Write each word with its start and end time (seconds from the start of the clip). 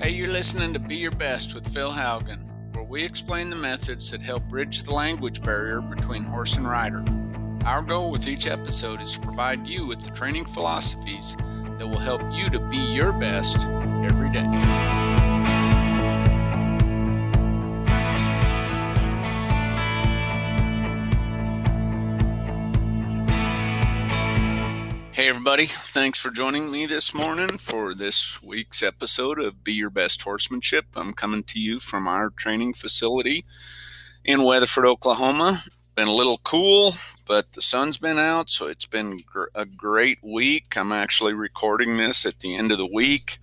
Hey, 0.00 0.10
you're 0.10 0.28
listening 0.28 0.72
to 0.74 0.78
Be 0.78 0.94
Your 0.94 1.10
Best 1.10 1.56
with 1.56 1.66
Phil 1.74 1.90
Haugen, 1.90 2.38
where 2.72 2.84
we 2.84 3.04
explain 3.04 3.50
the 3.50 3.56
methods 3.56 4.12
that 4.12 4.22
help 4.22 4.44
bridge 4.44 4.84
the 4.84 4.94
language 4.94 5.42
barrier 5.42 5.80
between 5.80 6.22
horse 6.22 6.56
and 6.56 6.68
rider. 6.68 7.04
Our 7.64 7.82
goal 7.82 8.12
with 8.12 8.28
each 8.28 8.46
episode 8.46 9.00
is 9.00 9.10
to 9.14 9.20
provide 9.20 9.66
you 9.66 9.86
with 9.86 10.00
the 10.02 10.12
training 10.12 10.44
philosophies 10.44 11.36
that 11.78 11.86
will 11.88 11.98
help 11.98 12.22
you 12.30 12.48
to 12.48 12.60
be 12.68 12.78
your 12.78 13.12
best 13.12 13.56
every 13.56 14.30
day. 14.30 14.97
Everybody. 25.48 25.66
Thanks 25.66 26.18
for 26.18 26.28
joining 26.28 26.70
me 26.70 26.84
this 26.84 27.14
morning 27.14 27.56
for 27.56 27.94
this 27.94 28.42
week's 28.42 28.82
episode 28.82 29.38
of 29.38 29.64
Be 29.64 29.72
Your 29.72 29.88
Best 29.88 30.20
Horsemanship. 30.20 30.84
I'm 30.94 31.14
coming 31.14 31.42
to 31.44 31.58
you 31.58 31.80
from 31.80 32.06
our 32.06 32.28
training 32.28 32.74
facility 32.74 33.46
in 34.26 34.42
Weatherford, 34.42 34.84
Oklahoma. 34.84 35.62
Been 35.94 36.06
a 36.06 36.12
little 36.12 36.36
cool, 36.44 36.90
but 37.26 37.50
the 37.52 37.62
sun's 37.62 37.96
been 37.96 38.18
out, 38.18 38.50
so 38.50 38.66
it's 38.66 38.84
been 38.84 39.22
gr- 39.24 39.44
a 39.54 39.64
great 39.64 40.18
week. 40.22 40.76
I'm 40.76 40.92
actually 40.92 41.32
recording 41.32 41.96
this 41.96 42.26
at 42.26 42.40
the 42.40 42.54
end 42.54 42.70
of 42.70 42.76
the 42.76 42.84
week. 42.84 43.38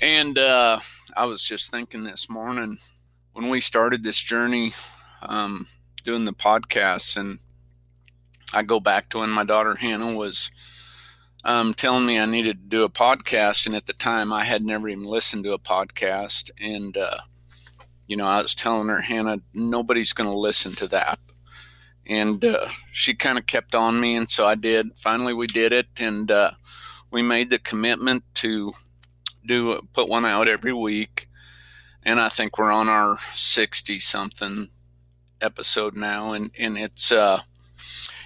And 0.00 0.38
uh, 0.38 0.78
I 1.16 1.24
was 1.24 1.42
just 1.42 1.72
thinking 1.72 2.04
this 2.04 2.30
morning 2.30 2.78
when 3.32 3.48
we 3.48 3.58
started 3.58 4.04
this 4.04 4.20
journey 4.20 4.74
um, 5.22 5.66
doing 6.04 6.24
the 6.24 6.34
podcasts 6.34 7.16
and 7.16 7.40
I 8.54 8.62
go 8.62 8.78
back 8.78 9.08
to 9.08 9.18
when 9.18 9.30
my 9.30 9.44
daughter 9.44 9.74
Hannah 9.74 10.14
was 10.14 10.52
um, 11.44 11.72
telling 11.74 12.06
me 12.06 12.18
I 12.18 12.26
needed 12.26 12.58
to 12.58 12.68
do 12.68 12.84
a 12.84 12.90
podcast, 12.90 13.66
and 13.66 13.74
at 13.74 13.86
the 13.86 13.92
time 13.92 14.32
I 14.32 14.44
had 14.44 14.62
never 14.62 14.88
even 14.88 15.04
listened 15.04 15.44
to 15.44 15.52
a 15.52 15.58
podcast, 15.58 16.50
and 16.60 16.96
uh, 16.96 17.18
you 18.06 18.16
know 18.16 18.26
I 18.26 18.42
was 18.42 18.54
telling 18.54 18.88
her, 18.88 19.00
Hannah, 19.00 19.38
nobody's 19.54 20.12
going 20.12 20.30
to 20.30 20.36
listen 20.36 20.72
to 20.72 20.86
that, 20.88 21.18
and 22.06 22.44
uh, 22.44 22.66
she 22.92 23.14
kind 23.14 23.38
of 23.38 23.46
kept 23.46 23.74
on 23.74 24.00
me, 24.00 24.16
and 24.16 24.28
so 24.28 24.46
I 24.46 24.54
did. 24.54 24.88
Finally, 24.96 25.34
we 25.34 25.46
did 25.46 25.72
it, 25.72 25.86
and 25.98 26.30
uh, 26.30 26.50
we 27.10 27.22
made 27.22 27.50
the 27.50 27.58
commitment 27.58 28.22
to 28.36 28.72
do 29.46 29.80
put 29.94 30.08
one 30.08 30.26
out 30.26 30.48
every 30.48 30.74
week, 30.74 31.26
and 32.04 32.20
I 32.20 32.28
think 32.28 32.58
we're 32.58 32.72
on 32.72 32.88
our 32.88 33.16
sixty 33.34 33.98
something 33.98 34.66
episode 35.40 35.96
now, 35.96 36.32
and 36.32 36.50
and 36.58 36.76
it's 36.76 37.10
uh, 37.10 37.40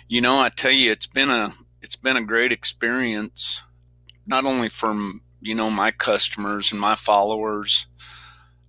you 0.09 0.21
know 0.21 0.39
I 0.39 0.49
tell 0.49 0.73
you 0.73 0.91
it's 0.91 1.07
been 1.07 1.31
a 1.31 1.51
it's 1.85 1.97
been 1.97 2.17
a 2.17 2.25
great 2.25 2.51
experience, 2.51 3.63
not 4.27 4.47
only 4.47 4.71
from 4.71 5.21
you 5.43 5.55
know 5.55 5.69
my 5.69 5.91
customers 5.91 6.73
and 6.73 6.81
my 6.81 6.95
followers, 6.95 7.87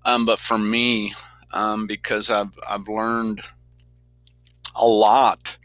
um, 0.03 0.25
but 0.25 0.37
for 0.37 0.57
me 0.57 1.13
um, 1.53 1.87
because 1.87 2.29
I've 2.29 2.51
I've 2.69 2.89
learned 2.89 3.41
a 4.75 4.85
lot 4.85 5.57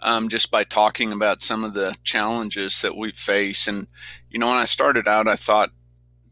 um, 0.00 0.28
just 0.28 0.52
by 0.52 0.62
talking 0.62 1.10
about 1.10 1.42
some 1.42 1.64
of 1.64 1.74
the 1.74 1.96
challenges 2.04 2.80
that 2.82 2.96
we 2.96 3.10
face. 3.10 3.66
And 3.66 3.88
you 4.30 4.38
know, 4.38 4.46
when 4.46 4.56
I 4.56 4.64
started 4.66 5.08
out, 5.08 5.26
I 5.26 5.34
thought 5.34 5.70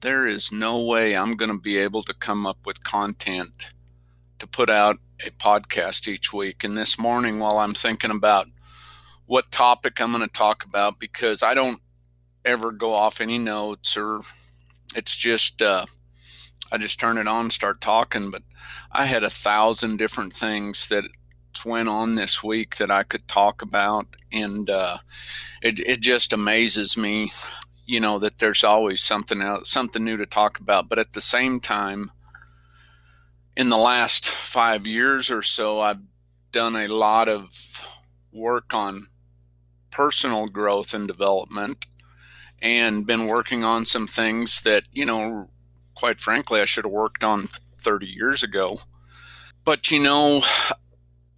there 0.00 0.28
is 0.28 0.52
no 0.52 0.80
way 0.80 1.16
I'm 1.16 1.34
going 1.34 1.50
to 1.50 1.60
be 1.60 1.76
able 1.78 2.04
to 2.04 2.14
come 2.14 2.46
up 2.46 2.58
with 2.64 2.84
content 2.84 3.50
to 4.38 4.46
put 4.46 4.70
out 4.70 4.96
a 5.26 5.30
podcast 5.30 6.06
each 6.06 6.32
week. 6.32 6.62
And 6.62 6.78
this 6.78 7.00
morning, 7.00 7.40
while 7.40 7.58
I'm 7.58 7.74
thinking 7.74 8.12
about 8.12 8.46
what 9.30 9.52
topic 9.52 10.00
I'm 10.00 10.10
going 10.10 10.24
to 10.24 10.28
talk 10.28 10.64
about 10.64 10.98
because 10.98 11.44
I 11.44 11.54
don't 11.54 11.80
ever 12.44 12.72
go 12.72 12.92
off 12.92 13.20
any 13.20 13.38
notes 13.38 13.96
or 13.96 14.22
it's 14.96 15.14
just 15.14 15.62
uh, 15.62 15.86
I 16.72 16.78
just 16.78 16.98
turn 16.98 17.16
it 17.16 17.28
on, 17.28 17.42
and 17.42 17.52
start 17.52 17.80
talking. 17.80 18.32
But 18.32 18.42
I 18.90 19.04
had 19.04 19.22
a 19.22 19.30
thousand 19.30 19.98
different 19.98 20.32
things 20.32 20.88
that 20.88 21.04
went 21.64 21.88
on 21.88 22.16
this 22.16 22.42
week 22.42 22.78
that 22.78 22.90
I 22.90 23.04
could 23.04 23.28
talk 23.28 23.62
about, 23.62 24.08
and 24.32 24.68
uh, 24.68 24.96
it 25.62 25.78
it 25.78 26.00
just 26.00 26.32
amazes 26.32 26.96
me, 26.96 27.30
you 27.86 28.00
know, 28.00 28.18
that 28.18 28.38
there's 28.38 28.64
always 28.64 29.00
something 29.00 29.40
else, 29.40 29.70
something 29.70 30.04
new 30.04 30.16
to 30.16 30.26
talk 30.26 30.58
about. 30.58 30.88
But 30.88 30.98
at 30.98 31.12
the 31.12 31.20
same 31.20 31.60
time, 31.60 32.10
in 33.56 33.68
the 33.68 33.78
last 33.78 34.28
five 34.28 34.88
years 34.88 35.30
or 35.30 35.42
so, 35.42 35.78
I've 35.78 36.00
done 36.50 36.74
a 36.74 36.88
lot 36.88 37.28
of 37.28 37.48
work 38.32 38.74
on 38.74 39.02
personal 39.90 40.48
growth 40.48 40.94
and 40.94 41.06
development 41.06 41.86
and 42.62 43.06
been 43.06 43.26
working 43.26 43.64
on 43.64 43.84
some 43.86 44.06
things 44.06 44.60
that, 44.62 44.84
you 44.92 45.04
know, 45.04 45.48
quite 45.94 46.20
frankly, 46.20 46.60
I 46.60 46.64
should 46.64 46.84
have 46.84 46.92
worked 46.92 47.24
on 47.24 47.48
30 47.82 48.06
years 48.06 48.42
ago. 48.42 48.76
But, 49.64 49.90
you 49.90 50.02
know, 50.02 50.42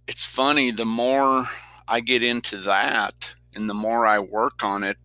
it's 0.07 0.25
funny, 0.25 0.71
the 0.71 0.85
more 0.85 1.45
I 1.87 1.99
get 1.99 2.23
into 2.23 2.57
that 2.57 3.35
and 3.55 3.69
the 3.69 3.73
more 3.73 4.05
I 4.05 4.19
work 4.19 4.63
on 4.63 4.83
it, 4.83 4.97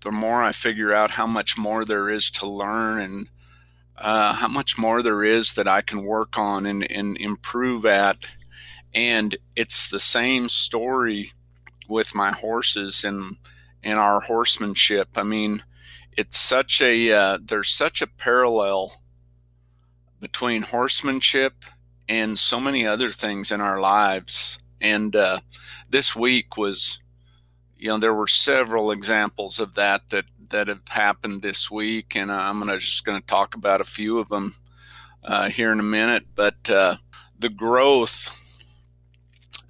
the 0.00 0.10
more 0.10 0.42
I 0.42 0.52
figure 0.52 0.94
out 0.94 1.10
how 1.10 1.26
much 1.26 1.58
more 1.58 1.84
there 1.84 2.08
is 2.08 2.30
to 2.32 2.48
learn 2.48 3.00
and 3.00 3.28
uh, 3.96 4.32
how 4.32 4.48
much 4.48 4.78
more 4.78 5.02
there 5.02 5.24
is 5.24 5.54
that 5.54 5.66
I 5.66 5.82
can 5.82 6.04
work 6.04 6.38
on 6.38 6.66
and, 6.66 6.90
and 6.90 7.16
improve 7.18 7.84
at. 7.84 8.24
And 8.94 9.36
it's 9.56 9.90
the 9.90 10.00
same 10.00 10.48
story 10.48 11.32
with 11.88 12.14
my 12.14 12.30
horses 12.32 13.04
and 13.04 13.36
and 13.82 13.98
our 13.98 14.20
horsemanship. 14.20 15.08
I 15.16 15.22
mean, 15.22 15.62
it's 16.16 16.38
such 16.38 16.80
a 16.82 17.12
uh, 17.12 17.38
there's 17.42 17.68
such 17.70 18.02
a 18.02 18.06
parallel 18.06 18.92
between 20.20 20.62
horsemanship 20.62 21.64
and 22.08 22.38
so 22.38 22.58
many 22.58 22.86
other 22.86 23.10
things 23.10 23.52
in 23.52 23.60
our 23.60 23.80
lives. 23.80 24.58
And 24.80 25.14
uh, 25.14 25.40
this 25.88 26.16
week 26.16 26.56
was, 26.56 27.00
you 27.76 27.88
know, 27.88 27.98
there 27.98 28.14
were 28.14 28.26
several 28.26 28.90
examples 28.90 29.60
of 29.60 29.74
that 29.74 30.10
that 30.10 30.24
that 30.50 30.68
have 30.68 30.88
happened 30.88 31.42
this 31.42 31.70
week, 31.70 32.16
and 32.16 32.32
I'm 32.32 32.58
gonna 32.58 32.78
just 32.78 33.04
gonna 33.04 33.20
talk 33.20 33.54
about 33.54 33.80
a 33.80 33.84
few 33.84 34.18
of 34.18 34.28
them 34.28 34.54
uh, 35.24 35.48
here 35.50 35.72
in 35.72 35.80
a 35.80 35.84
minute. 35.84 36.24
But 36.34 36.70
uh, 36.70 36.96
the 37.38 37.48
growth 37.48 38.37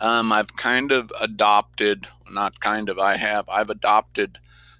um, 0.00 0.32
I've 0.32 0.56
kind 0.56 0.92
of 0.92 1.12
adopted, 1.20 2.06
not 2.30 2.60
kind 2.60 2.88
of, 2.88 2.98
I 2.98 3.16
have, 3.16 3.48
I've 3.48 3.70
adopted 3.70 4.38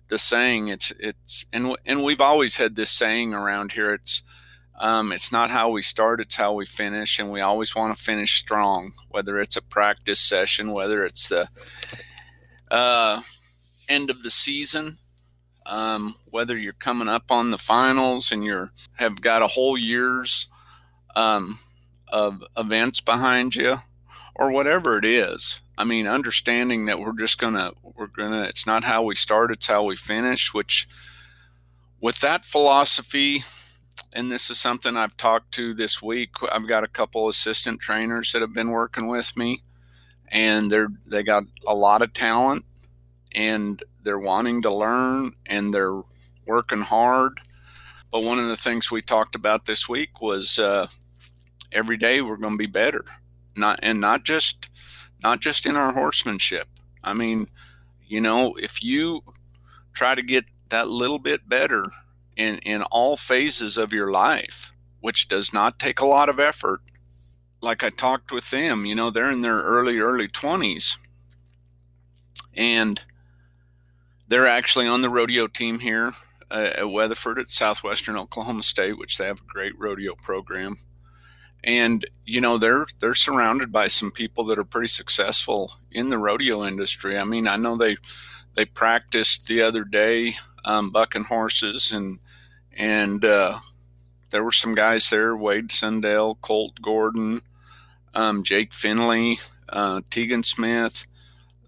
the 0.09 0.19
saying. 0.19 0.69
It's, 0.69 0.93
it's, 0.99 1.47
and, 1.53 1.75
and 1.85 2.05
we've 2.05 2.21
always 2.21 2.57
had 2.57 2.77
this 2.77 2.91
saying 2.91 3.35
around 3.35 3.73
here. 3.73 3.93
It's, 3.95 4.23
um, 4.79 5.13
it's 5.13 5.33
not 5.33 5.51
how 5.51 5.71
we 5.71 5.83
start, 5.83 6.21
it's 6.21 6.37
how 6.37 6.53
we 6.53 6.65
finish. 6.65 7.19
And 7.19 7.31
we 7.31 7.41
always 7.41 7.75
want 7.75 7.97
to 7.97 8.03
finish 8.03 8.39
strong, 8.39 8.93
whether 9.09 9.39
it's 9.39 9.57
a 9.57 9.63
practice 9.63 10.21
session, 10.21 10.73
whether 10.73 11.05
it's 11.05 11.29
the 11.29 11.49
uh, 12.71 13.21
end 13.89 14.11
of 14.11 14.23
the 14.23 14.31
season, 14.31 14.99
um, 15.67 16.15
whether 16.27 16.57
you're 16.57 16.73
coming 16.73 17.09
up 17.09 17.31
on 17.31 17.51
the 17.51 17.59
finals 17.59 18.31
and 18.31 18.45
you're 18.45 18.71
have 18.95 19.21
got 19.21 19.43
a 19.43 19.49
whole 19.49 19.77
year's 19.77 20.49
um, 21.17 21.59
of 22.11 22.43
events 22.57 23.01
behind 23.01 23.57
you 23.57 23.79
or 24.39 24.53
whatever 24.53 24.97
it 24.97 25.05
is. 25.05 25.61
I 25.77 25.85
mean, 25.85 26.07
understanding 26.07 26.87
that 26.87 27.01
we're 27.01 27.19
just 27.19 27.39
gonna 27.39 27.73
we're 27.83 28.07
gonna 28.07 28.45
it's 28.45 28.67
not 28.67 28.85
how 28.85 29.03
we 29.03 29.15
start, 29.15 29.51
it's 29.51 29.67
how 29.67 29.85
we 29.85 29.97
finish. 29.97 30.55
Which, 30.55 30.89
with 32.01 32.21
that 32.21 32.45
philosophy, 32.45 33.43
and 34.13 34.31
this 34.31 34.49
is 34.49 34.59
something 34.59 34.97
I've 34.97 35.17
talked 35.17 35.53
to 35.55 35.75
this 35.75 36.01
week. 36.01 36.31
I've 36.51 36.69
got 36.69 36.85
a 36.85 36.89
couple 36.89 37.29
assistant 37.29 37.81
trainers 37.81 38.33
that 38.33 38.43
have 38.43 38.55
been 38.55 38.71
working 38.71 39.09
with 39.09 39.37
me, 39.37 39.61
and 40.29 40.71
they're 40.71 40.89
they 41.11 41.23
got 41.23 41.45
a 41.67 41.75
lot 41.75 42.03
of 42.03 42.13
talent, 42.13 42.65
and 43.35 43.83
they're 44.05 44.19
wanting 44.19 44.63
to 44.63 44.73
learn, 44.73 45.33
and 45.47 45.75
they're 45.75 46.01
working 46.47 46.81
hard. 46.81 47.41
But 48.11 48.23
one 48.23 48.39
of 48.39 48.49
the 48.49 48.57
things 48.57 48.91
we 48.91 49.03
talked 49.03 49.35
about 49.35 49.67
this 49.67 49.89
week 49.89 50.23
was 50.23 50.59
uh, 50.59 50.87
every 51.73 51.99
day 51.99 52.23
we're 52.23 52.39
going 52.39 52.55
to 52.55 52.59
be 52.59 52.67
better 52.67 53.05
not 53.59 53.81
and 53.83 54.01
not 54.01 54.25
just 54.25 54.71
not 55.23 55.41
just 55.41 55.67
in 55.67 55.77
our 55.77 55.93
horsemanship. 55.93 56.69
I 57.03 57.15
mean, 57.15 57.47
you 58.07 58.21
know, 58.21 58.55
if 58.55 58.83
you 58.83 59.23
try 59.93 60.15
to 60.15 60.23
get 60.23 60.45
that 60.71 60.89
little 60.89 61.19
bit 61.19 61.49
better 61.49 61.87
in 62.37 62.59
in 62.59 62.83
all 62.85 63.17
phases 63.17 63.77
of 63.77 63.93
your 63.93 64.11
life, 64.11 64.75
which 65.01 65.29
does 65.29 65.53
not 65.53 65.79
take 65.79 66.01
a 66.01 66.07
lot 66.07 66.29
of 66.29 66.41
effort. 66.41 66.81
Like 67.61 67.83
I 67.83 67.91
talked 67.91 68.31
with 68.31 68.51
them, 68.51 68.85
you 68.87 68.95
know, 68.95 69.11
they're 69.11 69.33
in 69.33 69.41
their 69.41 69.59
early 69.59 69.99
early 69.99 70.29
20s 70.29 70.97
and 72.55 73.01
they're 74.29 74.47
actually 74.47 74.87
on 74.87 75.03
the 75.03 75.11
rodeo 75.11 75.47
team 75.47 75.79
here 75.81 76.13
uh, 76.51 76.71
at 76.77 76.91
Weatherford 76.91 77.39
at 77.39 77.49
Southwestern 77.49 78.17
Oklahoma 78.17 78.63
State, 78.63 78.99
which 78.99 79.17
they 79.17 79.27
have 79.27 79.41
a 79.41 79.53
great 79.53 79.73
rodeo 79.79 80.15
program 80.15 80.77
and 81.65 82.07
you 82.25 82.41
know 82.41 82.59
they're 82.59 82.87
they're 83.01 83.15
surrounded 83.15 83.73
by 83.73 83.87
some 83.87 84.11
people 84.11 84.45
that 84.45 84.59
are 84.59 84.65
pretty 84.65 84.89
successful 84.89 85.73
in 85.91 86.09
the 86.09 86.19
rodeo 86.19 86.65
industry. 86.65 87.19
I 87.19 87.25
mean, 87.25 87.47
I 87.47 87.57
know 87.57 87.77
they 87.77 87.97
they 88.55 88.65
practiced 88.65 89.47
the 89.47 89.63
other 89.63 89.85
day 89.85 90.33
um, 90.65 90.91
bucking 90.91 91.25
horses 91.25 91.93
and 91.93 92.19
and 92.79 93.25
uh, 93.25 93.59
there 94.31 94.45
were 94.45 94.53
some 94.53 94.75
guys 94.75 95.11
there: 95.11 95.37
Wade 95.37 95.73
Sundell, 95.73 96.37
Colt 96.37 96.81
Gordon, 96.81 97.41
um, 98.15 98.43
Jake 98.43 98.73
Finlay, 98.73 99.37
uh, 99.69 100.03
Tegan 100.11 100.43
Smith. 100.43 101.07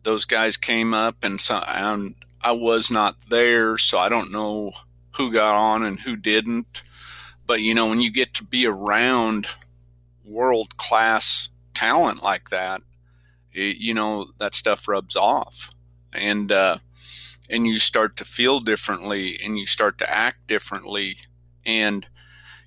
Those 0.02 0.24
guys 0.24 0.56
came 0.56 0.94
up, 0.94 1.16
and 1.22 1.40
so 1.40 1.56
and 1.56 2.14
I 2.42 2.52
was 2.52 2.90
not 2.90 3.16
there, 3.28 3.76
so 3.76 3.98
I 3.98 4.08
don't 4.08 4.32
know 4.32 4.72
who 5.16 5.32
got 5.32 5.56
on 5.56 5.82
and 5.82 5.98
who 5.98 6.16
didn't. 6.16 6.82
But 7.46 7.60
you 7.60 7.74
know, 7.74 7.88
when 7.88 8.00
you 8.00 8.10
get 8.10 8.34
to 8.34 8.44
be 8.44 8.66
around 8.66 9.46
world 10.30 10.76
class 10.76 11.48
talent 11.74 12.22
like 12.22 12.50
that, 12.50 12.82
it, 13.52 13.78
you 13.78 13.94
know 13.94 14.26
that 14.38 14.54
stuff 14.54 14.86
rubs 14.86 15.16
off, 15.16 15.70
and 16.12 16.52
uh, 16.52 16.78
and 17.50 17.66
you 17.66 17.78
start 17.78 18.16
to 18.18 18.24
feel 18.24 18.60
differently, 18.60 19.38
and 19.44 19.58
you 19.58 19.66
start 19.66 19.98
to 19.98 20.10
act 20.10 20.46
differently, 20.46 21.16
and 21.66 22.06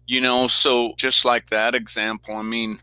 you 0.05 0.19
know, 0.19 0.47
so 0.47 0.93
just 0.97 1.23
like 1.23 1.49
that 1.49 1.75
example, 1.75 2.35
I 2.35 2.43
mean, 2.43 2.79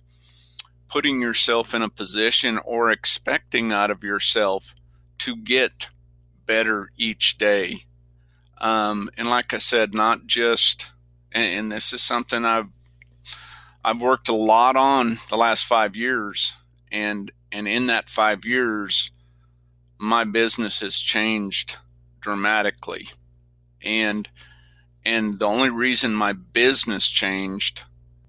putting 0.89 1.21
yourself 1.21 1.75
in 1.75 1.83
a 1.83 1.89
position 1.89 2.59
or 2.65 2.91
expecting 2.91 3.73
out 3.73 3.91
of 3.91 4.03
yourself 4.03 4.75
to 5.19 5.37
get 5.37 5.89
better 6.47 6.91
each 6.97 7.37
day. 7.39 7.77
Um, 8.59 9.09
and 9.17 9.29
like 9.29 9.55
I 9.55 9.59
said, 9.59 9.95
not 9.95 10.27
just, 10.27 10.93
and, 11.33 11.59
and 11.59 11.73
this 11.73 11.93
is 11.93 12.03
something 12.03 12.45
I've 12.45 12.69
I've 13.85 14.01
worked 14.01 14.29
a 14.29 14.35
lot 14.35 14.77
on 14.77 15.13
the 15.29 15.37
last 15.37 15.65
five 15.65 15.97
years, 15.97 16.55
and 16.91 17.31
and 17.53 17.67
in 17.67 17.87
that 17.87 18.09
five 18.09 18.45
years, 18.45 19.11
my 19.99 20.25
business 20.25 20.81
has 20.81 20.99
changed 20.99 21.77
dramatically, 22.21 23.09
and 23.83 24.29
and 25.05 25.39
the 25.39 25.47
only 25.47 25.71
reason 25.71 26.15
my 26.15 26.33
business 26.33 27.09
changed 27.09 27.85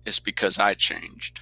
is 0.05 0.19
because 0.19 0.57
I 0.57 0.73
changed. 0.73 1.41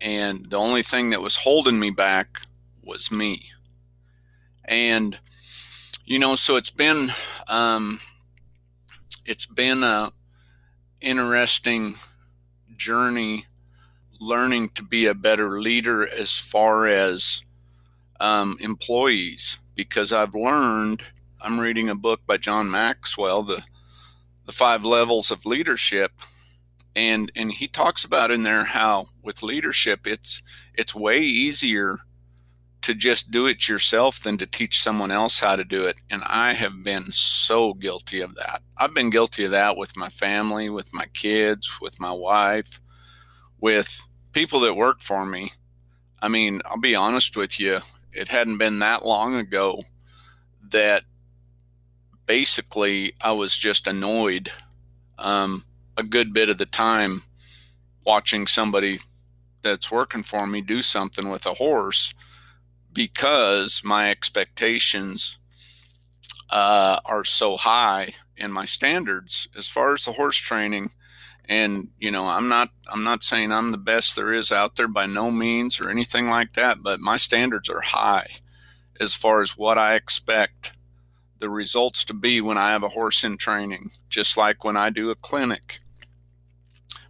And 0.00 0.50
the 0.50 0.58
only 0.58 0.82
thing 0.82 1.10
that 1.10 1.22
was 1.22 1.36
holding 1.36 1.78
me 1.78 1.90
back 1.90 2.40
was 2.82 3.10
me. 3.10 3.50
And, 4.64 5.18
you 6.04 6.18
know, 6.18 6.36
so 6.36 6.56
it's 6.56 6.70
been, 6.70 7.08
um, 7.48 7.98
it's 9.24 9.46
been 9.46 9.82
a 9.82 10.10
interesting 11.00 11.94
journey 12.76 13.46
learning 14.20 14.70
to 14.70 14.82
be 14.82 15.06
a 15.06 15.14
better 15.14 15.60
leader 15.60 16.08
as 16.08 16.38
far 16.38 16.86
as 16.86 17.42
um, 18.20 18.56
employees 18.60 19.58
because 19.74 20.12
I've 20.12 20.34
learned. 20.34 21.02
I'm 21.40 21.60
reading 21.60 21.90
a 21.90 21.94
book 21.94 22.20
by 22.26 22.38
John 22.38 22.70
Maxwell, 22.70 23.42
the 23.42 23.62
the 24.46 24.52
five 24.52 24.84
levels 24.84 25.30
of 25.30 25.44
leadership 25.44 26.12
and 26.96 27.30
and 27.36 27.52
he 27.52 27.68
talks 27.68 28.04
about 28.04 28.30
in 28.30 28.42
there 28.42 28.64
how 28.64 29.04
with 29.22 29.42
leadership 29.42 30.06
it's 30.06 30.42
it's 30.74 30.94
way 30.94 31.18
easier 31.18 31.98
to 32.82 32.94
just 32.94 33.30
do 33.30 33.46
it 33.46 33.68
yourself 33.68 34.20
than 34.20 34.38
to 34.38 34.46
teach 34.46 34.80
someone 34.80 35.10
else 35.10 35.40
how 35.40 35.56
to 35.56 35.64
do 35.64 35.84
it. 35.84 36.00
And 36.10 36.22
i 36.28 36.52
have 36.52 36.84
been 36.84 37.04
so 37.10 37.74
guilty 37.74 38.20
of 38.20 38.34
that. 38.36 38.62
I've 38.76 38.94
been 38.94 39.10
guilty 39.10 39.44
of 39.44 39.50
that 39.52 39.76
with 39.76 39.96
my 39.96 40.08
family 40.08 40.70
with 40.70 40.92
my 40.94 41.06
kids 41.06 41.78
with 41.80 42.00
my 42.00 42.12
wife 42.12 42.80
with 43.60 44.08
people 44.32 44.60
that 44.60 44.74
work 44.74 45.00
for 45.00 45.26
me. 45.26 45.52
I 46.20 46.28
mean 46.28 46.60
i'll 46.64 46.80
be 46.80 46.94
honest 46.94 47.36
with 47.36 47.60
you 47.60 47.80
it 48.12 48.28
hadn't 48.28 48.58
been 48.58 48.78
that 48.78 49.04
long 49.04 49.34
ago 49.36 49.80
that 50.70 51.02
basically 52.26 53.12
I 53.22 53.32
was 53.32 53.56
just 53.56 53.86
annoyed 53.86 54.50
um, 55.18 55.64
a 55.96 56.02
good 56.02 56.32
bit 56.32 56.48
of 56.50 56.58
the 56.58 56.66
time 56.66 57.22
watching 58.04 58.46
somebody 58.46 58.98
that's 59.62 59.90
working 59.90 60.22
for 60.22 60.46
me 60.46 60.60
do 60.60 60.82
something 60.82 61.28
with 61.28 61.46
a 61.46 61.54
horse 61.54 62.14
because 62.96 63.82
my 63.84 64.10
expectations 64.10 65.38
uh, 66.50 66.98
are 67.04 67.24
so 67.24 67.56
high 67.56 68.12
in 68.36 68.50
my 68.50 68.64
standards 68.64 69.48
as 69.56 69.68
far 69.68 69.94
as 69.94 70.04
the 70.04 70.12
horse 70.12 70.36
training 70.36 70.90
and 71.48 71.88
you 72.00 72.10
know 72.10 72.24
i'm 72.24 72.48
not 72.48 72.70
i'm 72.92 73.04
not 73.04 73.22
saying 73.22 73.52
i'm 73.52 73.70
the 73.70 73.78
best 73.78 74.16
there 74.16 74.32
is 74.32 74.50
out 74.50 74.74
there 74.76 74.88
by 74.88 75.06
no 75.06 75.30
means 75.30 75.80
or 75.80 75.88
anything 75.88 76.26
like 76.26 76.52
that 76.54 76.82
but 76.82 77.00
my 77.00 77.16
standards 77.16 77.70
are 77.70 77.80
high 77.80 78.26
as 79.00 79.14
far 79.14 79.40
as 79.40 79.56
what 79.56 79.78
i 79.78 79.94
expect 79.94 80.76
the 81.38 81.50
results 81.50 82.04
to 82.04 82.14
be 82.14 82.40
when 82.40 82.58
I 82.58 82.70
have 82.70 82.82
a 82.82 82.88
horse 82.88 83.24
in 83.24 83.36
training, 83.36 83.90
just 84.08 84.36
like 84.36 84.64
when 84.64 84.76
I 84.76 84.90
do 84.90 85.10
a 85.10 85.14
clinic. 85.14 85.78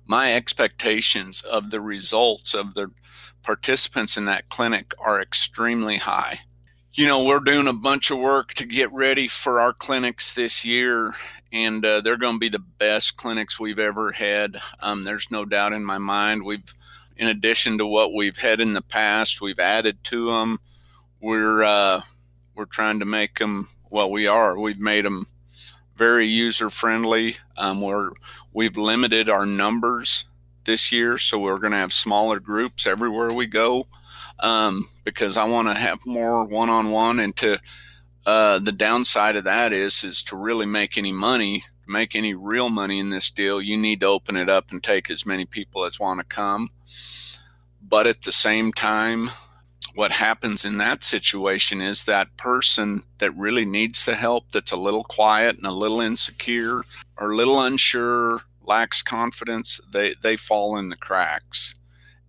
My 0.05 0.35
expectations 0.35 1.43
of 1.43 1.71
the 1.71 1.81
results 1.81 2.55
of 2.55 2.75
the 2.75 2.91
participants 3.47 4.17
in 4.17 4.25
that 4.25 4.49
clinic 4.49 4.93
are 4.99 5.23
extremely 5.23 5.97
high. 5.99 6.41
You 6.93 7.07
know, 7.07 7.25
we're 7.25 7.41
doing 7.41 7.69
a 7.69 7.73
bunch 7.73 8.11
of 8.11 8.19
work 8.19 8.53
to 8.55 8.67
get 8.67 8.93
ready 8.93 9.29
for 9.29 9.61
our 9.61 9.73
clinics 9.73 10.35
this 10.35 10.65
year, 10.65 11.13
and 11.53 11.85
uh, 11.85 12.01
they're 12.01 12.17
going 12.17 12.35
to 12.35 12.41
be 12.41 12.49
the 12.49 12.59
best 12.59 13.17
clinics 13.17 13.61
we've 13.61 13.79
ever 13.79 14.11
had. 14.13 14.57
Um, 14.81 15.05
there's 15.05 15.31
no 15.31 15.45
doubt 15.45 15.73
in 15.73 15.85
my 15.85 15.99
mind. 15.99 16.43
We've, 16.43 16.75
in 17.17 17.29
addition 17.29 17.79
to 17.79 17.87
what 17.87 18.13
we've 18.13 18.37
had 18.37 18.61
in 18.61 18.73
the 18.73 18.83
past, 18.83 19.41
we've 19.41 19.61
added 19.61 20.03
to 20.05 20.27
them. 20.27 20.59
We're 21.21 21.63
uh, 21.63 22.01
we're 22.55 22.65
trying 22.65 22.99
to 22.99 23.05
make 23.05 23.39
them 23.39 23.69
well, 23.91 24.11
we 24.11 24.27
are. 24.27 24.59
We've 24.59 24.81
made 24.81 25.05
them 25.05 25.27
very 25.95 26.27
user 26.27 26.69
friendly. 26.69 27.37
Um, 27.57 27.81
we're 27.81 28.11
we've 28.53 28.77
limited 28.77 29.31
our 29.31 29.47
numbers 29.47 30.25
this 30.67 30.93
year, 30.93 31.17
so 31.17 31.39
we're 31.39 31.59
going 31.59 31.73
to 31.73 31.79
have 31.79 31.93
smaller 31.93 32.39
groups 32.39 32.87
everywhere 32.87 33.33
we 33.33 33.47
go 33.47 33.85
um, 34.41 34.85
because 35.05 35.37
I 35.37 35.45
want 35.45 35.69
to 35.69 35.75
have 35.75 35.99
more 36.07 36.45
one 36.45 36.69
on 36.69 36.91
one. 36.91 37.21
And 37.21 37.35
to 37.37 37.59
uh, 38.27 38.59
the 38.59 38.73
downside 38.73 39.37
of 39.37 39.45
that 39.45 39.73
is 39.73 40.05
is 40.05 40.23
to 40.25 40.37
really 40.37 40.67
make 40.67 40.99
any 40.99 41.13
money, 41.13 41.63
make 41.89 42.15
any 42.15 42.35
real 42.35 42.69
money 42.69 42.99
in 42.99 43.11
this 43.11 43.31
deal, 43.31 43.63
you 43.63 43.77
need 43.77 44.01
to 44.01 44.07
open 44.07 44.37
it 44.37 44.49
up 44.49 44.71
and 44.71 44.83
take 44.83 45.11
as 45.11 45.25
many 45.25 45.47
people 45.47 45.85
as 45.85 46.01
want 46.01 46.21
to 46.21 46.27
come. 46.27 46.71
But 47.81 48.07
at 48.07 48.23
the 48.23 48.33
same 48.33 48.73
time, 48.73 49.31
what 49.95 50.11
happens 50.11 50.65
in 50.65 50.79
that 50.79 51.05
situation 51.05 51.81
is 51.81 52.05
that 52.05 52.37
person 52.37 53.03
that 53.19 53.35
really 53.37 53.65
needs 53.65 54.05
the 54.05 54.17
help 54.17 54.51
that's 54.53 54.73
a 54.73 54.77
little 54.77 55.05
quiet 55.05 55.57
and 55.57 55.67
a 55.67 55.71
little 55.71 56.01
insecure 56.01 56.83
or 57.17 57.31
a 57.31 57.37
little 57.37 57.61
unsure 57.61 58.43
lacks 58.67 59.03
confidence 59.03 59.81
they 59.93 60.15
they 60.23 60.37
fall 60.37 60.77
in 60.77 60.89
the 60.89 60.97
cracks. 60.97 61.75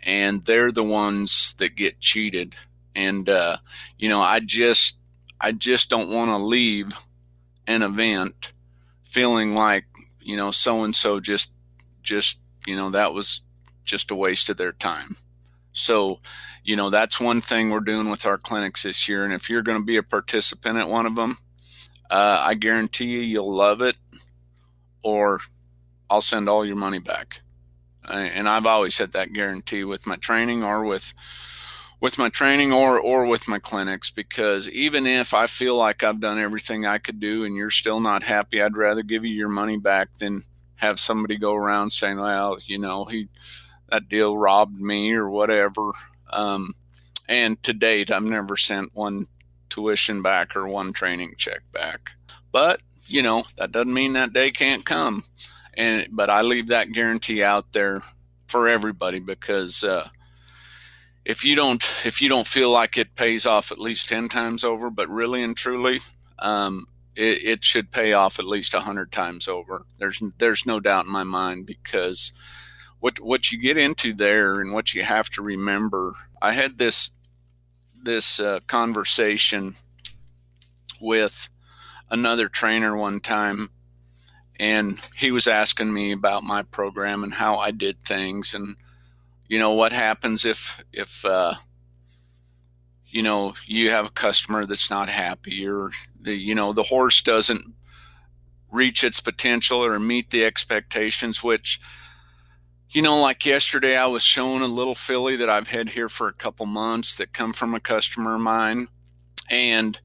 And 0.03 0.46
they're 0.46 0.72
the 0.72 0.84
ones 0.84 1.53
that 1.58 1.75
get 1.75 2.00
cheated. 2.00 2.56
And 2.96 3.29
uh, 3.29 3.58
you 3.98 4.10
know 4.10 4.22
i 4.22 4.39
just 4.39 4.98
i 5.39 5.51
just 5.51 5.89
don't 5.89 6.10
want 6.10 6.29
to 6.29 6.38
leave 6.38 6.88
an 7.67 7.84
event 7.84 8.53
feeling 9.03 9.53
like 9.53 9.86
you 10.22 10.36
know 10.36 10.50
so 10.50 10.84
and 10.84 10.96
so 10.96 11.20
just 11.20 11.53
just 12.01 12.39
you 12.65 12.75
know 12.75 12.89
that 12.89 13.13
was 13.13 13.41
just 13.84 14.12
a 14.12 14.15
waste 14.15 14.50
of 14.50 14.58
their 14.58 14.74
time. 14.74 15.15
So 15.72 16.20
you 16.67 16.75
know, 16.75 16.89
that's 16.89 17.20
one 17.20 17.39
thing 17.39 17.70
we're 17.70 17.79
doing 17.79 18.10
with 18.10 18.25
our 18.25 18.38
clinics 18.38 18.84
this 18.84 19.08
year. 19.08 19.24
And 19.24 19.32
if 19.34 19.50
you're 19.50 19.62
going 19.62 19.79
to 19.79 19.86
be 19.86 19.96
a 19.96 20.03
participant 20.03 20.77
at 20.77 20.89
one 20.89 21.06
of 21.06 21.15
them, 21.15 21.38
uh, 22.12 22.44
I 22.46 22.56
guarantee 22.56 23.06
you, 23.06 23.20
you'll 23.22 23.56
love 23.56 23.82
it, 23.82 23.96
or 25.01 25.39
I'll 26.09 26.21
send 26.21 26.49
all 26.49 26.65
your 26.65 26.75
money 26.75 26.99
back. 26.99 27.41
And 28.09 28.47
I've 28.47 28.65
always 28.65 28.97
had 28.97 29.11
that 29.11 29.33
guarantee 29.33 29.83
with 29.83 30.07
my 30.07 30.15
training 30.15 30.63
or 30.63 30.85
with 30.85 31.13
with 31.99 32.17
my 32.17 32.29
training 32.29 32.71
or 32.71 32.99
or 32.99 33.25
with 33.25 33.47
my 33.49 33.59
clinics 33.59 34.11
because 34.11 34.69
even 34.69 35.05
if 35.05 35.33
I 35.33 35.47
feel 35.47 35.75
like 35.75 36.03
I've 36.03 36.21
done 36.21 36.39
everything 36.39 36.85
I 36.85 36.99
could 36.99 37.19
do 37.19 37.43
and 37.43 37.55
you're 37.55 37.69
still 37.69 37.99
not 37.99 38.23
happy, 38.23 38.61
I'd 38.61 38.77
rather 38.77 39.03
give 39.03 39.25
you 39.25 39.33
your 39.33 39.49
money 39.49 39.77
back 39.77 40.13
than 40.13 40.41
have 40.75 40.99
somebody 40.99 41.37
go 41.37 41.53
around 41.53 41.89
saying, 41.89 42.17
"Well, 42.17 42.57
you 42.65 42.77
know, 42.77 43.05
he 43.05 43.27
that 43.89 44.07
deal 44.07 44.37
robbed 44.37 44.79
me 44.79 45.13
or 45.13 45.29
whatever." 45.29 45.89
Um, 46.29 46.73
and 47.27 47.61
to 47.63 47.73
date, 47.73 48.11
I've 48.11 48.23
never 48.23 48.55
sent 48.55 48.95
one 48.95 49.27
tuition 49.69 50.21
back 50.21 50.55
or 50.55 50.67
one 50.67 50.93
training 50.93 51.33
check 51.37 51.61
back. 51.71 52.11
But, 52.51 52.81
you 53.07 53.21
know, 53.21 53.43
that 53.57 53.71
doesn't 53.71 53.93
mean 53.93 54.13
that 54.13 54.33
day 54.33 54.51
can't 54.51 54.85
come. 54.85 55.23
And, 55.77 56.07
but 56.12 56.29
I 56.29 56.41
leave 56.41 56.67
that 56.67 56.91
guarantee 56.91 57.41
out 57.41 57.72
there 57.72 58.00
for 58.48 58.67
everybody 58.67 59.19
because, 59.19 59.84
uh, 59.84 60.10
if 61.24 61.43
you 61.43 61.57
don't 61.57 61.84
if 62.05 62.22
you 62.22 62.29
don't 62.29 62.48
feel 62.48 62.69
like 62.69 62.98
it 62.98 63.13
pays 63.15 63.46
off 63.46 63.74
at 63.74 63.79
least 63.79 64.07
10 64.07 64.29
times 64.29 64.63
over 64.63 64.89
but 64.89 65.10
really 65.10 65.43
and 65.43 65.57
truly 65.57 66.00
um, 66.39 66.86
it, 67.17 67.43
it, 67.43 67.63
should 67.65 67.91
pay 67.91 68.13
off 68.13 68.39
at 68.39 68.46
least 68.46 68.74
100 68.74 69.12
times 69.12 69.46
over 69.46 69.84
there's 70.00 70.24
there's 70.38 70.65
no 70.65 70.79
doubt 70.79 71.05
in 71.05 71.12
my 71.12 71.25
mind 71.25 71.65
because 71.65 72.31
what 73.00 73.19
what 73.19 73.51
you 73.51 73.60
get 73.60 73.77
into 73.77 74.13
there 74.13 74.53
and 74.53 74.74
what 74.74 74.93
you 74.93 75.03
have 75.03 75.29
to 75.29 75.41
remember. 75.41 76.13
I 76.41 76.53
had 76.53 76.77
this 76.77 77.12
this 78.01 78.39
uh, 78.39 78.60
conversation 78.67 79.75
with 81.00 81.50
another 82.10 82.48
trainer 82.48 82.96
one 82.96 83.19
time, 83.19 83.69
and 84.59 84.99
he 85.15 85.31
was 85.31 85.47
asking 85.47 85.93
me 85.93 86.11
about 86.11 86.43
my 86.43 86.63
program 86.63 87.23
and 87.23 87.33
how 87.33 87.57
I 87.57 87.71
did 87.71 87.99
things, 88.01 88.53
and 88.53 88.75
you 89.47 89.59
know 89.59 89.73
what 89.73 89.93
happens 89.93 90.45
if 90.45 90.83
if 90.93 91.25
uh, 91.25 91.53
you 93.07 93.23
know 93.23 93.53
you 93.65 93.91
have 93.91 94.07
a 94.07 94.11
customer 94.11 94.65
that's 94.65 94.89
not 94.89 95.09
happy 95.09 95.67
or 95.67 95.91
the 96.21 96.33
you 96.33 96.55
know 96.55 96.73
the 96.73 96.83
horse 96.83 97.21
doesn't 97.21 97.61
reach 98.71 99.03
its 99.03 99.21
potential 99.21 99.83
or 99.83 99.97
meet 99.97 100.29
the 100.29 100.43
expectations 100.43 101.41
which 101.41 101.79
you 102.89 103.01
know 103.01 103.21
like 103.21 103.45
yesterday 103.45 103.95
i 103.95 104.05
was 104.05 104.23
showing 104.23 104.61
a 104.61 104.67
little 104.67 104.93
filly 104.93 105.37
that 105.37 105.49
i've 105.49 105.69
had 105.69 105.87
here 105.87 106.09
for 106.09 106.27
a 106.27 106.33
couple 106.33 106.65
months 106.65 107.15
that 107.15 107.31
come 107.31 107.53
from 107.53 107.73
a 107.73 107.79
customer 107.79 108.35
of 108.35 108.41
mine. 108.41 108.87
And 109.49 109.99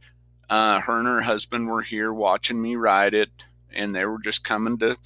uh, 0.49 0.81
her 0.81 0.99
and 0.99 1.07
her 1.07 1.23
husband 1.23 1.69
were 1.69 1.83
here 1.83 2.13
watching 2.13 2.61
me 2.61 2.77
ride 2.77 3.15
it 3.15 3.31
and 3.75 3.95
they 3.95 4.05
were 4.05 4.21
just 4.21 4.45
coming 4.45 4.79
to 4.79 4.97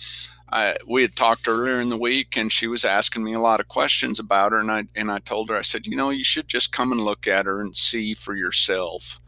we 0.87 1.03
had 1.03 1.17
talked 1.17 1.49
earlier 1.49 1.81
in 1.81 1.89
the 1.89 1.97
week 1.97 2.37
and 2.37 2.53
she 2.53 2.67
was 2.67 2.85
asking 2.85 3.25
me 3.25 3.33
a 3.33 3.41
lot 3.41 3.61
of 3.61 3.69
questions 3.69 4.19
about 4.19 4.53
her 4.53 4.59
and 4.59 4.71
I 4.71 4.85
and 4.95 5.11
I 5.11 5.19
told 5.19 5.49
her 5.49 5.57
I 5.57 5.63
said 5.63 5.87
you 5.87 5.97
know 5.97 6.11
you 6.11 6.25
should 6.25 6.49
just 6.49 6.73
come 6.73 6.93
and 6.93 7.01
look 7.01 7.27
at 7.27 7.47
her 7.47 7.61
and 7.61 7.77
see 7.77 8.15
for 8.15 8.35
yourself 8.35 9.19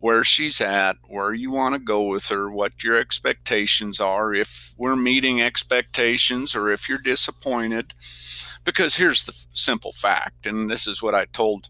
where 0.00 0.22
she's 0.24 0.60
at 0.60 0.96
where 1.08 1.34
you 1.34 1.50
want 1.50 1.74
to 1.74 1.80
go 1.80 2.04
with 2.04 2.28
her 2.28 2.50
what 2.50 2.82
your 2.82 2.96
expectations 2.96 4.00
are 4.00 4.32
if 4.32 4.72
we're 4.76 4.96
meeting 4.96 5.42
expectations 5.42 6.54
or 6.54 6.70
if 6.70 6.88
you're 6.88 6.98
disappointed. 6.98 7.92
Because 8.64 8.96
here's 8.96 9.24
the 9.24 9.34
simple 9.52 9.92
fact 9.92 10.46
and 10.46 10.70
this 10.70 10.86
is 10.86 11.02
what 11.02 11.14
I 11.14 11.26
told 11.26 11.68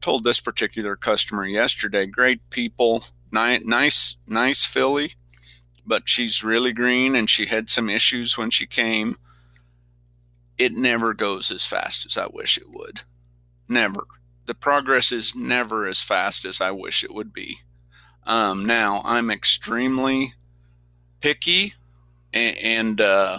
told 0.00 0.24
this 0.24 0.40
particular 0.40 0.96
customer 0.96 1.44
yesterday 1.46 2.06
great 2.06 2.50
people 2.50 3.04
nice 3.32 3.64
nice 3.64 4.16
nice 4.28 4.64
filly 4.64 5.12
but 5.88 6.08
she's 6.08 6.44
really 6.44 6.72
green 6.72 7.16
and 7.16 7.28
she 7.28 7.46
had 7.46 7.70
some 7.70 7.88
issues 7.88 8.36
when 8.36 8.50
she 8.50 8.66
came. 8.66 9.16
It 10.58 10.72
never 10.72 11.14
goes 11.14 11.50
as 11.50 11.64
fast 11.64 12.04
as 12.04 12.18
I 12.18 12.26
wish 12.30 12.58
it 12.58 12.68
would. 12.68 13.00
Never. 13.68 14.06
The 14.46 14.54
progress 14.54 15.10
is 15.12 15.34
never 15.34 15.86
as 15.86 16.02
fast 16.02 16.44
as 16.44 16.60
I 16.60 16.70
wish 16.70 17.02
it 17.02 17.14
would 17.14 17.32
be. 17.32 17.58
Um, 18.26 18.66
now, 18.66 19.00
I'm 19.04 19.30
extremely 19.30 20.34
picky 21.20 21.74
and, 22.32 22.56
and 22.58 23.00
uh, 23.00 23.38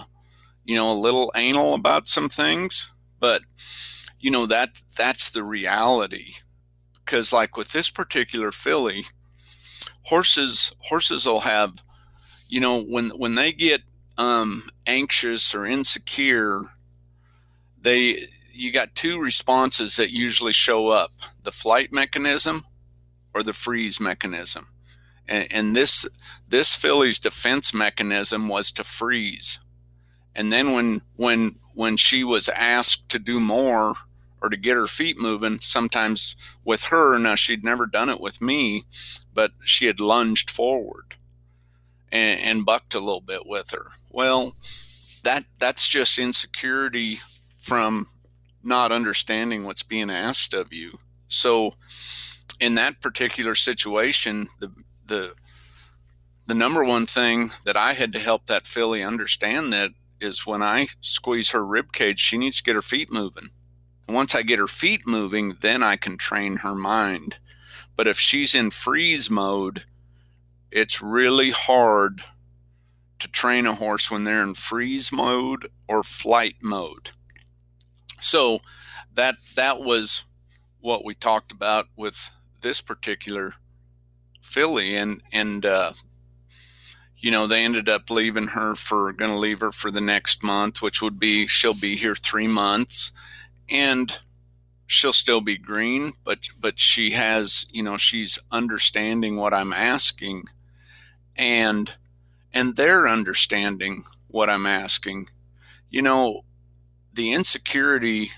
you 0.64 0.76
know, 0.76 0.92
a 0.92 0.98
little 0.98 1.32
anal 1.36 1.74
about 1.74 2.08
some 2.08 2.28
things, 2.28 2.92
but 3.20 3.42
you 4.18 4.30
know 4.30 4.46
that 4.46 4.82
that's 4.96 5.30
the 5.30 5.42
reality 5.42 6.34
because 7.04 7.32
like 7.32 7.56
with 7.56 7.72
this 7.72 7.88
particular 7.88 8.52
filly 8.52 9.04
horses 10.02 10.74
horses 10.80 11.24
will 11.24 11.40
have 11.40 11.72
you 12.50 12.60
know 12.60 12.82
when 12.82 13.10
when 13.10 13.34
they 13.34 13.52
get 13.52 13.82
um, 14.18 14.64
anxious 14.86 15.54
or 15.54 15.64
insecure 15.64 16.62
they 17.80 18.18
you 18.52 18.72
got 18.72 18.94
two 18.94 19.18
responses 19.18 19.96
that 19.96 20.10
usually 20.10 20.52
show 20.52 20.88
up 20.88 21.12
the 21.42 21.52
flight 21.52 21.92
mechanism 21.92 22.64
or 23.34 23.42
the 23.42 23.52
freeze 23.52 24.00
mechanism. 24.00 24.66
And, 25.26 25.46
and 25.50 25.76
this 25.76 26.06
this 26.48 26.74
filly's 26.74 27.18
defense 27.18 27.72
mechanism 27.72 28.48
was 28.48 28.72
to 28.72 28.84
freeze. 28.84 29.60
And 30.34 30.52
then 30.52 30.72
when 30.72 31.02
when 31.16 31.56
when 31.74 31.96
she 31.96 32.24
was 32.24 32.48
asked 32.50 33.08
to 33.10 33.18
do 33.18 33.40
more 33.40 33.94
or 34.42 34.48
to 34.48 34.56
get 34.56 34.76
her 34.76 34.86
feet 34.86 35.18
moving 35.18 35.60
sometimes 35.60 36.36
with 36.64 36.84
her 36.84 37.18
now 37.18 37.34
she'd 37.34 37.64
never 37.64 37.86
done 37.86 38.08
it 38.08 38.20
with 38.20 38.40
me 38.40 38.84
but 39.34 39.52
she 39.64 39.86
had 39.86 40.00
lunged 40.00 40.50
forward 40.50 41.16
and, 42.12 42.40
and 42.40 42.66
bucked 42.66 42.94
a 42.94 43.00
little 43.00 43.20
bit 43.20 43.46
with 43.46 43.70
her. 43.70 43.86
Well, 44.10 44.52
that 45.24 45.44
that's 45.58 45.88
just 45.88 46.18
insecurity 46.18 47.18
from 47.58 48.06
not 48.62 48.92
understanding 48.92 49.64
what's 49.64 49.82
being 49.82 50.10
asked 50.10 50.54
of 50.54 50.72
you. 50.72 50.92
So, 51.28 51.72
in 52.58 52.74
that 52.74 53.00
particular 53.00 53.54
situation, 53.54 54.48
the 54.58 54.70
the 55.06 55.32
the 56.46 56.54
number 56.54 56.84
one 56.84 57.06
thing 57.06 57.50
that 57.64 57.76
I 57.76 57.92
had 57.92 58.12
to 58.14 58.18
help 58.18 58.46
that 58.46 58.66
filly 58.66 59.02
understand 59.02 59.72
that 59.72 59.90
is 60.20 60.46
when 60.46 60.62
I 60.62 60.88
squeeze 61.00 61.50
her 61.50 61.64
rib 61.64 61.92
cage, 61.92 62.18
she 62.18 62.36
needs 62.36 62.58
to 62.58 62.62
get 62.62 62.74
her 62.74 62.82
feet 62.82 63.12
moving. 63.12 63.48
And 64.06 64.14
once 64.16 64.34
I 64.34 64.42
get 64.42 64.58
her 64.58 64.66
feet 64.66 65.02
moving, 65.06 65.56
then 65.60 65.82
I 65.82 65.96
can 65.96 66.16
train 66.16 66.56
her 66.56 66.74
mind. 66.74 67.38
But 67.96 68.08
if 68.08 68.18
she's 68.18 68.54
in 68.54 68.70
freeze 68.70 69.30
mode, 69.30 69.84
it's 70.70 71.02
really 71.02 71.50
hard 71.50 72.22
to 73.18 73.28
train 73.28 73.66
a 73.66 73.74
horse 73.74 74.10
when 74.10 74.24
they're 74.24 74.42
in 74.42 74.54
freeze 74.54 75.12
mode 75.12 75.68
or 75.88 76.02
flight 76.02 76.56
mode. 76.62 77.10
So 78.20 78.60
that 79.14 79.36
that 79.56 79.80
was 79.80 80.24
what 80.80 81.04
we 81.04 81.14
talked 81.14 81.52
about 81.52 81.86
with 81.96 82.30
this 82.60 82.80
particular 82.80 83.52
filly 84.42 84.96
and 84.96 85.20
and 85.32 85.64
uh, 85.64 85.92
you 87.18 87.30
know 87.30 87.46
they 87.46 87.64
ended 87.64 87.88
up 87.88 88.10
leaving 88.10 88.48
her 88.48 88.74
for 88.74 89.12
going 89.12 89.30
to 89.30 89.38
leave 89.38 89.60
her 89.60 89.72
for 89.72 89.90
the 89.90 90.00
next 90.00 90.42
month 90.42 90.82
which 90.82 91.02
would 91.02 91.18
be 91.18 91.46
she'll 91.46 91.74
be 91.74 91.96
here 91.96 92.14
3 92.14 92.48
months 92.48 93.12
and 93.70 94.18
she'll 94.86 95.12
still 95.12 95.40
be 95.40 95.56
green 95.56 96.10
but 96.24 96.48
but 96.60 96.78
she 96.78 97.10
has 97.10 97.66
you 97.72 97.82
know 97.82 97.96
she's 97.96 98.38
understanding 98.50 99.36
what 99.36 99.54
I'm 99.54 99.72
asking 99.72 100.44
and 101.36 101.92
and 102.52 102.76
they're 102.76 103.08
understanding 103.08 104.04
what 104.28 104.50
I'm 104.50 104.66
asking. 104.66 105.26
You 105.88 106.02
know, 106.02 106.44
the 107.12 107.32
insecurity 107.32 108.30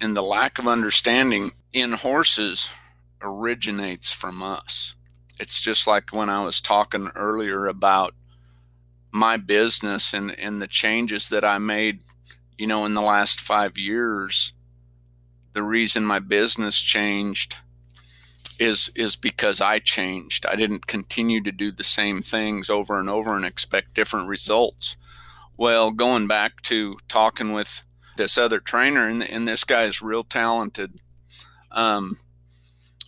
and 0.00 0.16
the 0.16 0.22
lack 0.22 0.58
of 0.58 0.66
understanding 0.66 1.50
in 1.72 1.92
horses 1.92 2.70
originates 3.22 4.12
from 4.12 4.42
us. 4.42 4.96
It's 5.38 5.60
just 5.60 5.86
like 5.86 6.14
when 6.14 6.28
I 6.28 6.44
was 6.44 6.60
talking 6.60 7.08
earlier 7.14 7.66
about 7.66 8.14
my 9.12 9.36
business 9.36 10.12
and, 10.12 10.38
and 10.38 10.60
the 10.60 10.66
changes 10.68 11.28
that 11.28 11.44
I 11.44 11.58
made, 11.58 12.02
you 12.58 12.66
know, 12.66 12.84
in 12.84 12.94
the 12.94 13.00
last 13.00 13.40
five 13.40 13.78
years. 13.78 14.52
The 15.52 15.62
reason 15.62 16.04
my 16.04 16.20
business 16.20 16.80
changed 16.80 17.56
is 18.60 18.92
is 18.94 19.16
because 19.16 19.60
I 19.60 19.78
changed. 19.78 20.44
I 20.44 20.54
didn't 20.54 20.86
continue 20.86 21.42
to 21.42 21.50
do 21.50 21.72
the 21.72 21.82
same 21.82 22.20
things 22.20 22.68
over 22.68 23.00
and 23.00 23.08
over 23.08 23.34
and 23.34 23.44
expect 23.44 23.94
different 23.94 24.28
results. 24.28 24.96
Well, 25.56 25.90
going 25.90 26.26
back 26.26 26.62
to 26.62 26.98
talking 27.08 27.52
with 27.52 27.84
this 28.16 28.36
other 28.36 28.60
trainer, 28.60 29.08
and, 29.08 29.22
and 29.22 29.48
this 29.48 29.64
guy 29.64 29.84
is 29.84 30.02
real 30.02 30.24
talented. 30.24 30.96
Um, 31.70 32.18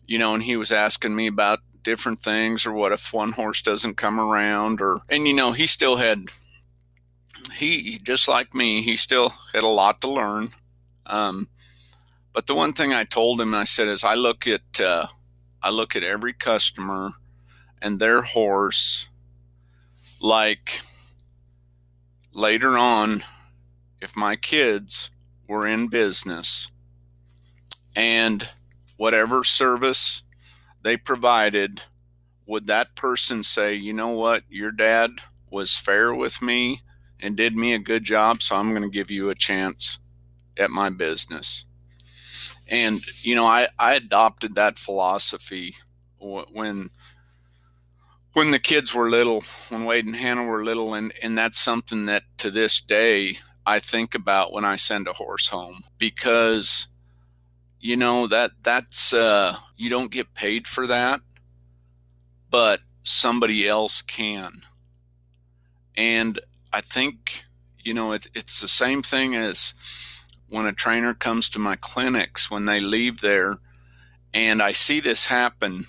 you 0.07 0.19
know, 0.19 0.35
and 0.35 0.43
he 0.43 0.57
was 0.57 0.73
asking 0.73 1.15
me 1.15 1.27
about 1.27 1.61
different 1.83 2.21
things, 2.21 2.65
or 2.65 2.73
what 2.73 2.93
if 2.93 3.13
one 3.13 3.33
horse 3.33 3.61
doesn't 3.61 3.97
come 3.97 4.19
around, 4.19 4.81
or 4.81 4.97
and 5.11 5.29
you 5.29 5.35
know, 5.35 5.53
he 5.53 5.67
still 5.67 5.97
had 5.97 6.31
he 7.55 7.99
just 8.03 8.27
like 8.27 8.55
me, 8.55 8.81
he 8.81 8.97
still 8.97 9.35
had 9.53 9.63
a 9.63 9.69
lot 9.69 10.01
to 10.01 10.09
learn. 10.09 10.49
Um, 11.05 11.49
but 12.33 12.47
the 12.47 12.55
one 12.55 12.73
thing 12.73 12.95
I 12.95 13.05
told 13.05 13.39
him, 13.39 13.55
I 13.55 13.65
said, 13.65 13.89
is 13.89 14.05
I 14.05 14.15
look 14.15 14.47
at 14.47 14.81
uh, 14.81 15.07
I 15.63 15.71
look 15.71 15.95
at 15.95 16.03
every 16.03 16.33
customer 16.33 17.11
and 17.81 17.99
their 17.99 18.23
horse 18.23 19.09
like 20.21 20.81
later 22.33 22.79
on, 22.79 23.23
if 24.01 24.17
my 24.17 24.37
kids 24.37 25.11
were 25.49 25.67
in 25.67 25.89
business 25.89 26.69
and 27.95 28.49
whatever 28.97 29.45
service 29.45 30.23
they 30.83 30.97
provided, 30.97 31.83
would 32.47 32.67
that 32.67 32.95
person 32.97 33.43
say, 33.43 33.75
you 33.75 33.93
know 33.93 34.09
what, 34.09 34.43
your 34.49 34.73
dad 34.73 35.11
was 35.51 35.77
fair 35.77 36.15
with 36.15 36.43
me 36.43 36.81
and 37.21 37.37
did 37.37 37.55
me 37.55 37.73
a 37.73 37.79
good 37.79 38.03
job, 38.03 38.43
so 38.43 38.57
I'm 38.57 38.71
going 38.71 38.83
to 38.83 38.89
give 38.89 39.11
you 39.11 39.31
a 39.31 39.35
chance 39.35 39.99
at 40.59 40.71
my 40.71 40.91
business? 40.91 41.65
And 42.73 43.01
you 43.25 43.37
know 43.37 43.47
I, 43.47 43.69
I 43.79 43.95
adopted 43.95 44.57
that 44.57 44.79
philosophy 44.79 45.77
when 46.19 46.91
when 48.33 48.51
the 48.51 48.59
kids 48.59 48.95
were 48.95 49.11
little 49.11 49.45
when 49.69 49.85
wade 49.85 50.07
and 50.07 50.17
hannah 50.17 50.47
were 50.47 50.65
little 50.65 50.95
and 50.95 51.13
and 51.23 51.39
that's 51.39 51.59
something 51.59 52.07
that 52.07 52.25
to 52.39 52.51
this 52.51 52.81
day 52.81 53.37
i 53.67 53.79
think 53.79 54.15
about 54.15 54.53
when 54.53 54.65
i 54.65 54.75
send 54.77 55.07
a 55.07 55.13
horse 55.13 55.49
home 55.49 55.83
because 55.99 56.89
you 57.79 57.97
know 57.97 58.27
that 58.27 58.53
that's 58.63 59.13
uh 59.13 59.55
you 59.77 59.91
don't 59.91 60.11
get 60.11 60.35
paid 60.35 60.67
for 60.67 60.87
that 60.87 61.21
but 62.51 62.81
somebody 63.03 63.67
else 63.67 64.03
can. 64.03 64.53
And 65.97 66.41
i 66.73 66.81
think 66.81 67.43
you 67.79 67.93
know 67.93 68.13
it, 68.13 68.27
it's 68.35 68.61
the 68.61 68.69
same 68.69 69.03
thing 69.03 69.35
as 69.35 69.75
when 70.53 70.67
a 70.67 70.73
trainer 70.73 71.15
comes 71.15 71.49
to 71.49 71.59
my 71.59 71.77
clinics 71.77 72.51
when 72.51 72.67
they 72.67 72.79
leave 72.79 73.21
there 73.23 73.57
and 74.35 74.63
I 74.63 74.73
see 74.73 75.01
this 75.01 75.27
happen 75.27 75.85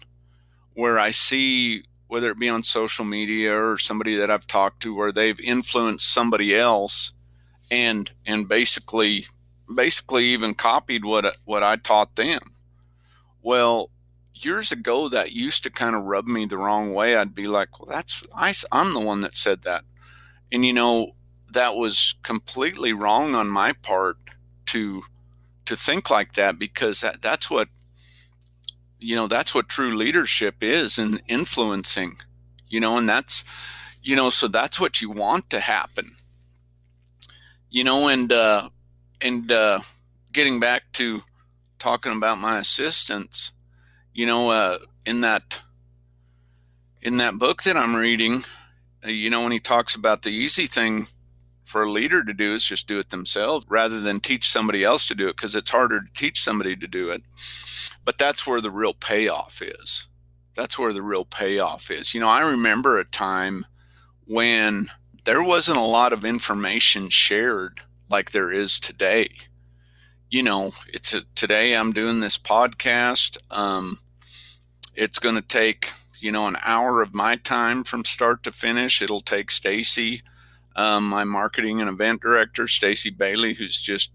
where 0.74 0.98
I 0.98 1.12
see 1.12 1.84
whether 2.08 2.30
it 2.32 2.40
be 2.40 2.48
on 2.48 2.64
social 2.64 3.04
media 3.04 3.54
or 3.54 3.78
somebody 3.78 4.16
that 4.16 4.32
I've 4.32 4.48
talked 4.48 4.82
to 4.84 4.96
where 4.96 5.12
they've 5.12 5.40
influenced 5.40 6.14
somebody 6.14 6.56
else 6.56 7.14
and 7.72 8.10
and 8.26 8.48
basically 8.48 9.26
basically 9.76 10.26
even 10.26 10.54
copied 10.54 11.04
what 11.04 11.36
what 11.46 11.64
I 11.64 11.76
taught 11.76 12.16
them. 12.16 12.40
Well, 13.42 13.90
years 14.34 14.72
ago 14.72 15.10
that 15.10 15.34
used 15.34 15.64
to 15.64 15.72
kind 15.72 15.96
of 15.96 16.04
rub 16.04 16.26
me 16.26 16.46
the 16.46 16.58
wrong 16.58 16.94
way. 16.94 17.18
I'd 17.18 17.36
be 17.36 17.48
like, 17.48 17.80
"Well, 17.80 17.90
that's 17.90 18.24
I, 18.36 18.54
I'm 18.72 18.94
the 18.94 19.00
one 19.00 19.22
that 19.22 19.36
said 19.36 19.64
that," 19.64 19.84
and 20.52 20.66
you 20.66 20.72
know 20.72 21.16
that 21.52 21.76
was 21.76 22.16
completely 22.24 22.94
wrong 22.94 23.36
on 23.36 23.48
my 23.50 23.74
part 23.74 24.18
to 24.68 25.04
to 25.66 25.76
think 25.76 26.10
like 26.10 26.34
that 26.34 26.60
because 26.60 27.02
that, 27.02 27.22
that's 27.22 27.50
what 27.50 27.70
you 29.00 29.16
know 29.16 29.28
that's 29.28 29.54
what 29.54 29.70
true 29.70 29.96
leadership 29.96 30.62
is 30.62 30.98
and 30.98 31.22
influencing 31.28 32.18
you 32.70 32.80
know 32.80 32.98
and 32.98 33.08
that's 33.08 33.44
you 34.02 34.16
know 34.16 34.30
so 34.30 34.48
that's 34.48 34.80
what 34.80 35.02
you 35.02 35.10
want 35.10 35.50
to 35.50 35.60
happen. 35.60 36.12
You 37.70 37.84
know 37.84 38.08
and 38.10 38.32
uh 38.32 38.70
and 39.22 39.52
uh 39.52 39.80
getting 40.32 40.60
back 40.60 40.84
to 40.94 41.22
talking 41.80 42.16
about 42.16 42.38
my 42.40 42.60
assistants 42.60 43.52
you 44.14 44.26
know 44.26 44.52
uh 44.52 44.78
in 45.06 45.22
that 45.22 45.62
in 47.02 47.18
that 47.18 47.34
book 47.36 47.64
that 47.64 47.76
i'm 47.76 47.96
reading 47.96 48.42
uh, 49.06 49.10
you 49.10 49.30
know 49.30 49.42
when 49.42 49.52
he 49.52 49.60
talks 49.60 49.96
about 49.96 50.22
the 50.22 50.30
easy 50.30 50.66
thing 50.66 51.08
for 51.64 51.84
a 51.84 51.92
leader 51.92 52.24
to 52.24 52.34
do 52.34 52.54
is 52.54 52.66
just 52.66 52.88
do 52.88 53.00
it 53.00 53.10
themselves 53.10 53.66
rather 53.70 54.00
than 54.00 54.20
teach 54.20 54.50
somebody 54.50 54.84
else 54.84 55.08
to 55.08 55.16
do 55.16 55.28
it 55.28 55.36
because 55.36 55.56
it's 55.56 55.72
harder 55.72 56.02
to 56.02 56.14
teach 56.14 56.44
somebody 56.44 56.76
to 56.76 56.88
do 56.88 57.10
it 57.10 57.24
but 58.06 58.18
that's 58.18 58.46
where 58.46 58.62
the 58.62 58.72
real 58.72 58.94
payoff 58.94 59.62
is. 59.62 60.08
That's 60.56 60.78
where 60.78 60.94
the 60.94 61.02
real 61.02 61.26
payoff 61.26 61.90
is. 61.90 62.14
You 62.14 62.20
know, 62.20 62.30
I 62.30 62.50
remember 62.50 63.00
a 63.00 63.06
time 63.06 63.66
when 64.28 64.88
there 65.26 65.44
wasn't 65.44 65.78
a 65.78 65.82
lot 65.82 66.14
of 66.14 66.26
information 66.26 67.10
shared 67.10 67.82
like 68.10 68.32
there 68.32 68.52
is 68.52 68.80
today. 68.80 69.30
You 70.30 70.44
know, 70.44 70.72
it's 70.88 71.14
a, 71.14 71.22
today 71.36 71.76
I'm 71.76 71.94
doing 71.94 72.20
this 72.20 72.38
podcast. 72.38 73.38
Um, 73.52 74.00
it's 74.96 75.20
going 75.20 75.36
to 75.36 75.42
take 75.42 75.92
you 76.20 76.32
know 76.32 76.48
an 76.48 76.58
hour 76.64 77.02
of 77.02 77.16
my 77.16 77.36
time 77.38 77.84
from 77.84 78.06
start 78.06 78.44
to 78.44 78.52
finish. 78.52 79.02
It'll 79.02 79.22
take 79.22 79.50
Stacy, 79.50 80.22
um, 80.76 81.08
my 81.08 81.24
marketing 81.24 81.82
and 81.82 81.90
event 81.90 82.22
director, 82.22 82.68
Stacy 82.68 83.10
Bailey, 83.10 83.54
who's 83.54 83.80
just 83.80 84.12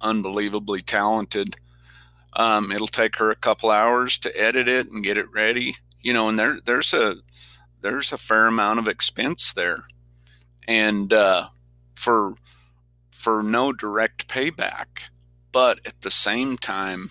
unbelievably 0.00 0.82
talented. 0.82 1.56
Um, 2.34 2.72
it'll 2.72 2.86
take 2.86 3.16
her 3.16 3.30
a 3.30 3.36
couple 3.36 3.70
hours 3.70 4.18
to 4.20 4.40
edit 4.40 4.68
it 4.68 4.86
and 4.86 5.04
get 5.04 5.18
it 5.18 5.30
ready. 5.32 5.76
You 6.00 6.12
know, 6.12 6.28
and 6.28 6.38
there 6.38 6.58
there's 6.64 6.92
a 6.94 7.16
there's 7.80 8.12
a 8.12 8.18
fair 8.18 8.46
amount 8.46 8.78
of 8.78 8.88
expense 8.88 9.52
there, 9.52 9.78
and 10.66 11.12
uh, 11.12 11.46
for 11.94 12.34
for 13.10 13.42
no 13.42 13.72
direct 13.72 14.28
payback. 14.28 15.08
But 15.52 15.80
at 15.86 16.00
the 16.00 16.10
same 16.10 16.56
time, 16.56 17.10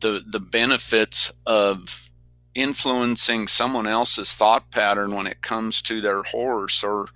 the 0.00 0.22
the 0.26 0.40
benefits 0.40 1.32
of 1.46 2.10
influencing 2.54 3.48
someone 3.48 3.86
else's 3.86 4.34
thought 4.34 4.70
pattern 4.70 5.14
when 5.14 5.26
it 5.26 5.40
comes 5.40 5.80
to 5.82 6.00
their 6.00 6.22
horse 6.22 6.84
or 6.84 7.06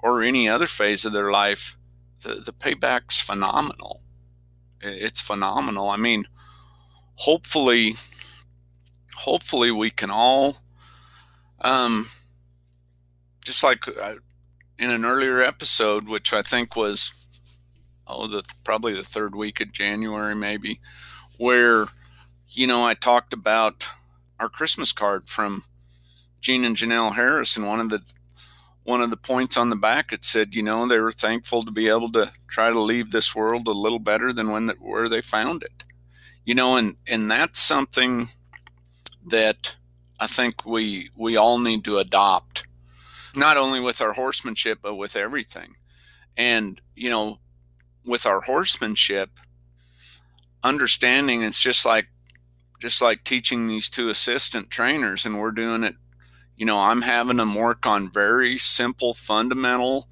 or 0.00 0.22
any 0.22 0.48
other 0.48 0.66
phase 0.66 1.04
of 1.04 1.12
their 1.12 1.30
life, 1.30 1.76
the, 2.22 2.34
the 2.34 2.52
payback's 2.52 3.20
phenomenal 3.20 4.02
it's 4.84 5.20
phenomenal. 5.20 5.88
I 5.88 5.96
mean, 5.96 6.26
hopefully, 7.14 7.94
hopefully 9.16 9.70
we 9.70 9.90
can 9.90 10.10
all, 10.10 10.58
um, 11.60 12.06
just 13.44 13.62
like 13.62 13.86
uh, 13.88 14.14
in 14.78 14.90
an 14.90 15.04
earlier 15.04 15.40
episode, 15.40 16.08
which 16.08 16.32
I 16.32 16.42
think 16.42 16.76
was 16.76 17.12
oh 18.06 18.26
the 18.26 18.42
probably 18.64 18.94
the 18.94 19.04
third 19.04 19.34
week 19.34 19.60
of 19.60 19.72
January 19.72 20.34
maybe, 20.34 20.80
where 21.38 21.86
you 22.48 22.66
know 22.66 22.84
I 22.84 22.94
talked 22.94 23.32
about 23.32 23.86
our 24.40 24.48
Christmas 24.48 24.92
card 24.92 25.28
from 25.28 25.64
Gene 26.40 26.64
and 26.64 26.76
Janelle 26.76 27.14
Harris, 27.14 27.56
and 27.56 27.66
one 27.66 27.80
of 27.80 27.88
the 27.88 28.00
one 28.84 29.00
of 29.00 29.10
the 29.10 29.16
points 29.16 29.56
on 29.56 29.70
the 29.70 29.76
back 29.76 30.12
it 30.12 30.22
said 30.22 30.54
you 30.54 30.62
know 30.62 30.86
they 30.86 30.98
were 30.98 31.12
thankful 31.12 31.62
to 31.62 31.70
be 31.70 31.88
able 31.88 32.12
to 32.12 32.30
try 32.48 32.70
to 32.70 32.78
leave 32.78 33.10
this 33.10 33.34
world 33.34 33.66
a 33.66 33.72
little 33.72 33.98
better 33.98 34.32
than 34.32 34.50
when 34.50 34.66
the, 34.66 34.74
where 34.74 35.08
they 35.08 35.22
found 35.22 35.62
it. 35.62 35.72
You 36.44 36.54
know 36.54 36.76
and 36.76 36.96
and 37.08 37.30
that's 37.30 37.58
something 37.58 38.26
that 39.26 39.74
i 40.20 40.26
think 40.26 40.66
we 40.66 41.08
we 41.18 41.38
all 41.38 41.58
need 41.58 41.82
to 41.84 41.96
adopt 41.96 42.68
not 43.34 43.56
only 43.56 43.80
with 43.80 44.02
our 44.02 44.12
horsemanship 44.12 44.78
but 44.82 44.96
with 44.96 45.16
everything. 45.16 45.74
And 46.36 46.80
you 46.94 47.08
know 47.10 47.38
with 48.04 48.26
our 48.26 48.42
horsemanship 48.42 49.30
understanding 50.62 51.42
it's 51.42 51.60
just 51.60 51.86
like 51.86 52.08
just 52.84 53.02
like 53.02 53.24
teaching 53.24 53.66
these 53.66 53.90
two 53.90 54.10
assistant 54.10 54.70
trainers 54.70 55.26
and 55.26 55.40
we're 55.40 55.50
doing 55.50 55.82
it 55.82 55.94
you 56.56 56.66
know, 56.66 56.78
I'm 56.78 57.02
having 57.02 57.38
them 57.38 57.54
work 57.54 57.86
on 57.86 58.10
very 58.10 58.58
simple, 58.58 59.14
fundamental 59.14 60.08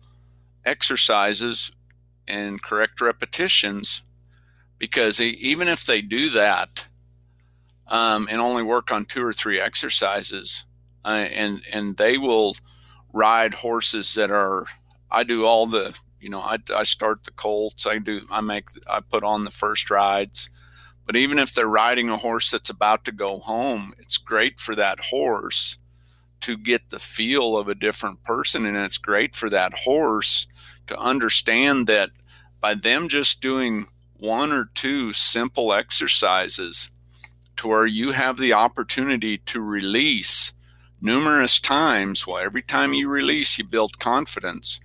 exercises 0.65 1.71
and 2.27 2.63
correct 2.63 3.01
repetitions 3.01 4.03
because 4.79 5.21
even 5.21 5.69
if 5.69 5.87
they 5.87 6.03
do 6.03 6.31
that 6.31 6.89
um, 7.87 8.27
and 8.31 8.41
only 8.41 8.65
work 8.65 8.91
on 8.91 9.05
two 9.05 9.23
or 9.23 9.33
three 9.33 9.61
exercises, 9.61 10.65
uh, 11.05 11.27
and 11.33 11.63
and 11.73 11.97
they 11.97 12.17
will 12.19 12.57
ride 13.13 13.55
horses 13.55 14.15
that 14.15 14.31
are. 14.31 14.67
I 15.11 15.25
do 15.25 15.45
all 15.45 15.67
the, 15.67 15.97
you 16.21 16.31
know, 16.31 16.41
I, 16.41 16.59
I 16.75 16.85
start 16.85 17.25
the 17.25 17.33
colts. 17.33 17.87
I 17.87 17.99
do. 17.99 18.21
I 18.31 18.41
make. 18.41 18.69
I 18.89 19.01
put 19.01 19.23
on 19.23 19.45
the 19.45 19.51
first 19.51 19.91
rides. 19.91 20.49
But 21.07 21.17
even 21.17 21.38
if 21.38 21.53
they're 21.53 21.67
riding 21.67 22.09
a 22.09 22.17
horse 22.17 22.51
that's 22.51 22.71
about 22.71 23.05
to 23.05 23.12
go 23.12 23.38
home, 23.38 23.93
it's 23.99 24.19
great 24.19 24.61
for 24.61 24.75
that 24.77 25.01
horse 25.01 25.79
to 26.41 26.57
get 26.57 26.91
the 26.91 26.99
feel 26.99 27.57
of 27.57 27.69
a 27.69 27.75
different 27.75 28.23
person. 28.25 28.67
And 28.67 28.77
it's 28.77 28.99
great 28.99 29.35
for 29.35 29.51
that 29.51 29.73
horse 29.75 30.47
to 30.87 30.99
understand 30.99 31.87
that 31.87 32.11
by 32.61 32.75
them 32.75 33.09
just 33.09 33.41
doing 33.41 33.87
one 34.19 34.53
or 34.53 34.71
two 34.75 35.12
simple 35.12 35.73
exercises 35.73 36.93
to 37.57 37.69
where 37.69 37.87
you 37.87 38.12
have 38.12 38.37
the 38.37 38.53
opportunity 38.53 39.38
to 39.38 39.61
release 39.61 40.53
numerous 41.01 41.59
times. 41.61 42.27
Well, 42.27 42.38
every 42.38 42.62
time 42.62 42.95
you 42.95 43.09
release, 43.09 43.59
you 43.59 43.65
build 43.65 43.99
confidence. 43.99 44.81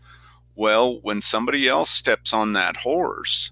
Well, 0.56 1.00
when 1.02 1.22
somebody 1.22 1.68
else 1.68 1.92
steps 1.92 2.34
on 2.34 2.54
that 2.54 2.78
horse 2.78 3.52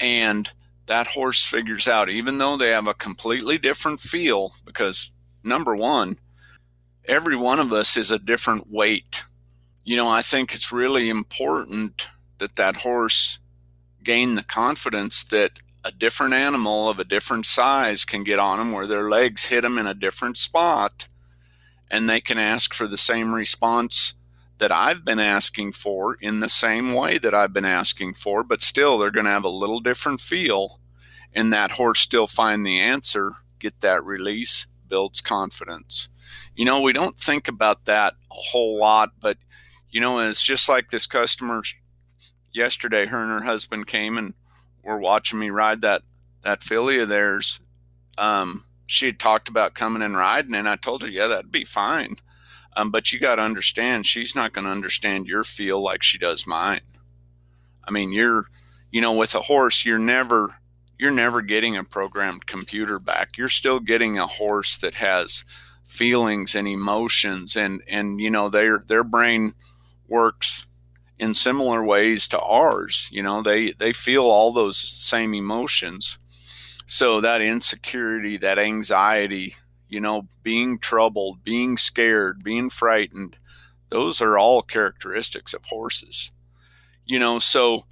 and 0.00 0.50
that 0.86 1.06
horse 1.08 1.44
figures 1.44 1.88
out, 1.88 2.08
even 2.08 2.38
though 2.38 2.56
they 2.56 2.70
have 2.70 2.86
a 2.86 2.94
completely 2.94 3.58
different 3.58 4.00
feel, 4.00 4.52
because 4.64 5.10
number 5.42 5.74
one, 5.74 6.16
every 7.04 7.36
one 7.36 7.58
of 7.58 7.72
us 7.72 7.96
is 7.96 8.10
a 8.10 8.18
different 8.18 8.70
weight. 8.70 9.24
You 9.84 9.96
know, 9.96 10.08
I 10.08 10.22
think 10.22 10.54
it's 10.54 10.72
really 10.72 11.08
important 11.08 12.06
that 12.38 12.56
that 12.56 12.76
horse 12.76 13.38
gain 14.02 14.34
the 14.34 14.44
confidence 14.44 15.24
that 15.24 15.60
a 15.84 15.92
different 15.92 16.34
animal 16.34 16.88
of 16.88 16.98
a 16.98 17.04
different 17.04 17.46
size 17.46 18.04
can 18.04 18.24
get 18.24 18.38
on 18.38 18.58
them 18.58 18.72
where 18.72 18.86
their 18.86 19.08
legs 19.08 19.44
hit 19.44 19.62
them 19.62 19.78
in 19.78 19.86
a 19.86 19.94
different 19.94 20.36
spot 20.36 21.06
and 21.90 22.08
they 22.08 22.20
can 22.20 22.38
ask 22.38 22.74
for 22.74 22.86
the 22.86 22.96
same 22.96 23.32
response 23.32 24.14
that 24.58 24.72
I've 24.72 25.04
been 25.04 25.18
asking 25.18 25.72
for 25.72 26.16
in 26.20 26.40
the 26.40 26.48
same 26.48 26.94
way 26.94 27.18
that 27.18 27.34
I've 27.34 27.52
been 27.52 27.64
asking 27.64 28.14
for, 28.14 28.42
but 28.42 28.62
still 28.62 28.98
they're 28.98 29.10
going 29.10 29.26
to 29.26 29.32
have 29.32 29.44
a 29.44 29.48
little 29.48 29.80
different 29.80 30.20
feel 30.20 30.80
and 31.34 31.52
that 31.52 31.72
horse 31.72 32.00
still 32.00 32.26
find 32.26 32.64
the 32.64 32.78
answer, 32.78 33.32
get 33.58 33.80
that 33.80 34.04
release, 34.04 34.66
builds 34.88 35.20
confidence 35.20 36.08
you 36.56 36.64
know, 36.64 36.80
we 36.80 36.92
don't 36.92 37.18
think 37.20 37.48
about 37.48 37.84
that 37.84 38.14
a 38.30 38.34
whole 38.34 38.78
lot, 38.78 39.10
but 39.20 39.36
you 39.90 40.00
know, 40.00 40.18
it's 40.20 40.42
just 40.42 40.68
like 40.68 40.88
this 40.88 41.06
customer 41.06 41.62
yesterday. 42.52 43.06
Her 43.06 43.22
and 43.22 43.30
her 43.30 43.46
husband 43.46 43.86
came 43.86 44.18
and 44.18 44.34
were 44.82 44.98
watching 44.98 45.38
me 45.38 45.50
ride 45.50 45.82
that 45.82 46.02
that 46.42 46.62
filly 46.62 46.98
of 46.98 47.08
theirs. 47.08 47.60
Um, 48.18 48.64
she 48.86 49.06
had 49.06 49.18
talked 49.18 49.48
about 49.48 49.74
coming 49.74 50.02
and 50.02 50.16
riding, 50.16 50.54
and 50.54 50.68
I 50.68 50.76
told 50.76 51.02
her, 51.02 51.08
yeah, 51.08 51.26
that'd 51.26 51.52
be 51.52 51.64
fine. 51.64 52.16
Um, 52.76 52.90
but 52.90 53.12
you 53.12 53.18
got 53.18 53.36
to 53.36 53.42
understand, 53.42 54.06
she's 54.06 54.36
not 54.36 54.52
going 54.52 54.66
to 54.66 54.70
understand 54.70 55.26
your 55.26 55.44
feel 55.44 55.82
like 55.82 56.02
she 56.02 56.18
does 56.18 56.46
mine. 56.46 56.82
I 57.82 57.90
mean, 57.90 58.12
you're, 58.12 58.44
you 58.92 59.00
know, 59.00 59.14
with 59.14 59.34
a 59.34 59.40
horse, 59.40 59.84
you're 59.84 59.98
never, 59.98 60.50
you're 60.98 61.10
never 61.10 61.40
getting 61.40 61.76
a 61.76 61.84
programmed 61.84 62.46
computer 62.46 62.98
back. 62.98 63.38
You're 63.38 63.48
still 63.48 63.80
getting 63.80 64.18
a 64.18 64.26
horse 64.26 64.76
that 64.78 64.96
has 64.96 65.44
feelings 65.86 66.54
and 66.54 66.68
emotions 66.68 67.56
and 67.56 67.80
and 67.88 68.20
you 68.20 68.28
know 68.28 68.48
their 68.50 68.84
their 68.86 69.04
brain 69.04 69.52
works 70.08 70.66
in 71.18 71.32
similar 71.32 71.82
ways 71.82 72.28
to 72.28 72.38
ours 72.40 73.08
you 73.12 73.22
know 73.22 73.40
they 73.40 73.72
they 73.72 73.92
feel 73.92 74.24
all 74.24 74.52
those 74.52 74.76
same 74.76 75.32
emotions 75.32 76.18
so 76.86 77.20
that 77.20 77.40
insecurity 77.40 78.36
that 78.36 78.58
anxiety 78.58 79.54
you 79.88 80.00
know, 80.00 80.26
being 80.42 80.78
troubled, 80.78 81.44
being 81.44 81.76
scared, 81.76 82.42
being 82.42 82.70
frightened. 82.70 83.36
Those 83.88 84.20
are 84.20 84.38
all 84.38 84.62
characteristics 84.62 85.54
of 85.54 85.64
horses. 85.64 86.30
You 87.04 87.18
know, 87.18 87.38
so, 87.38 87.84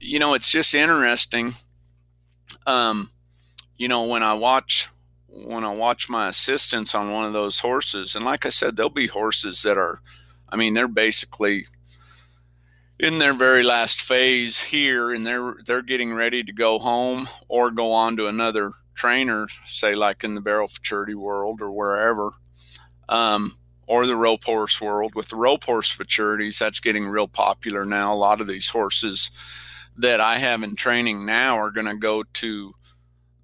you 0.00 0.18
know, 0.18 0.34
it's 0.34 0.50
just 0.50 0.74
interesting. 0.74 1.52
Um, 2.66 3.10
you 3.76 3.88
know, 3.88 4.04
when 4.04 4.22
I 4.22 4.34
watch 4.34 4.88
when 5.28 5.64
I 5.64 5.72
watch 5.72 6.08
my 6.08 6.28
assistants 6.28 6.94
on 6.94 7.10
one 7.10 7.24
of 7.24 7.32
those 7.32 7.58
horses, 7.58 8.14
and 8.14 8.24
like 8.24 8.46
I 8.46 8.50
said, 8.50 8.76
there'll 8.76 8.90
be 8.90 9.08
horses 9.08 9.62
that 9.62 9.76
are, 9.76 9.98
I 10.48 10.56
mean, 10.56 10.74
they're 10.74 10.86
basically 10.86 11.66
in 13.00 13.18
their 13.18 13.32
very 13.32 13.64
last 13.64 14.00
phase 14.00 14.60
here, 14.60 15.12
and 15.12 15.26
they're 15.26 15.56
they're 15.66 15.82
getting 15.82 16.14
ready 16.14 16.42
to 16.42 16.52
go 16.52 16.78
home 16.78 17.26
or 17.48 17.70
go 17.70 17.92
on 17.92 18.16
to 18.16 18.26
another 18.26 18.72
trainer, 18.94 19.46
say 19.66 19.94
like 19.94 20.24
in 20.24 20.34
the 20.34 20.40
barrel 20.40 20.68
futurity 20.68 21.14
world 21.14 21.60
or 21.60 21.70
wherever, 21.70 22.30
um, 23.08 23.52
or 23.86 24.06
the 24.06 24.16
rope 24.16 24.44
horse 24.44 24.80
world. 24.80 25.14
With 25.14 25.28
the 25.28 25.36
rope 25.36 25.64
horse 25.64 25.90
futurities, 25.90 26.58
that's 26.58 26.80
getting 26.80 27.06
real 27.06 27.28
popular 27.28 27.84
now. 27.84 28.12
A 28.12 28.16
lot 28.16 28.40
of 28.40 28.46
these 28.46 28.68
horses 28.68 29.30
that 29.96 30.20
I 30.20 30.38
have 30.38 30.62
in 30.62 30.76
training 30.76 31.26
now 31.26 31.56
are 31.56 31.70
going 31.70 31.86
to 31.86 31.96
go 31.96 32.22
to 32.22 32.72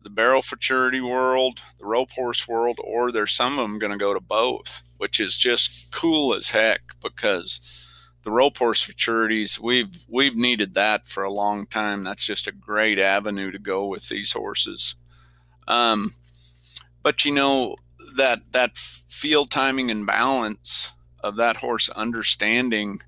the 0.02 0.10
barrel 0.10 0.42
futurity 0.42 1.00
world, 1.00 1.60
the 1.78 1.86
rope 1.86 2.10
horse 2.12 2.48
world, 2.48 2.78
or 2.82 3.12
there's 3.12 3.32
some 3.32 3.58
of 3.58 3.68
them 3.68 3.78
going 3.78 3.92
to 3.92 3.98
go 3.98 4.14
to 4.14 4.20
both, 4.20 4.82
which 4.96 5.20
is 5.20 5.36
just 5.36 5.92
cool 5.92 6.34
as 6.34 6.50
heck 6.50 6.80
because 7.02 7.60
the 8.22 8.30
rope 8.30 8.58
horse 8.58 8.82
futurities 8.82 9.58
we've 9.58 10.04
we've 10.08 10.36
needed 10.36 10.74
that 10.74 11.06
for 11.06 11.22
a 11.22 11.32
long 11.32 11.66
time. 11.66 12.04
That's 12.04 12.24
just 12.24 12.46
a 12.46 12.52
great 12.52 12.98
avenue 12.98 13.50
to 13.50 13.58
go 13.58 13.86
with 13.86 14.08
these 14.08 14.32
horses. 14.32 14.96
Um, 15.70 16.14
but 17.04 17.24
you 17.24 17.32
know 17.32 17.76
that 18.16 18.40
that 18.52 18.76
field 18.76 19.50
timing 19.50 19.90
and 19.90 20.04
balance 20.04 20.92
of 21.20 21.36
that 21.36 21.58
horse 21.58 21.88
understanding 21.90 23.00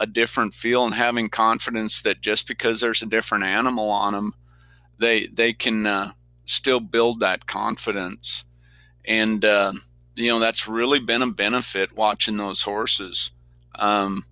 a 0.00 0.06
different 0.06 0.52
feel 0.52 0.84
and 0.84 0.94
having 0.94 1.28
confidence 1.28 2.02
that 2.02 2.20
just 2.20 2.48
because 2.48 2.80
there's 2.80 3.02
a 3.02 3.06
different 3.06 3.44
animal 3.44 3.88
on 3.88 4.14
them, 4.14 4.32
they 4.98 5.26
they 5.26 5.52
can 5.52 5.86
uh, 5.86 6.10
still 6.44 6.80
build 6.80 7.20
that 7.20 7.46
confidence. 7.46 8.46
And, 9.04 9.44
uh, 9.44 9.72
you 10.16 10.28
know, 10.28 10.40
that's 10.40 10.66
really 10.66 10.98
been 10.98 11.22
a 11.22 11.30
benefit 11.30 11.96
watching 11.96 12.36
those 12.36 12.62
horses. 12.62 13.30
Um, 13.78 14.24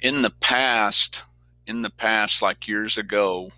in 0.00 0.20
the 0.20 0.32
past, 0.40 1.24
in 1.66 1.80
the 1.80 1.90
past, 1.90 2.42
like 2.42 2.68
years 2.68 2.98
ago, 2.98 3.50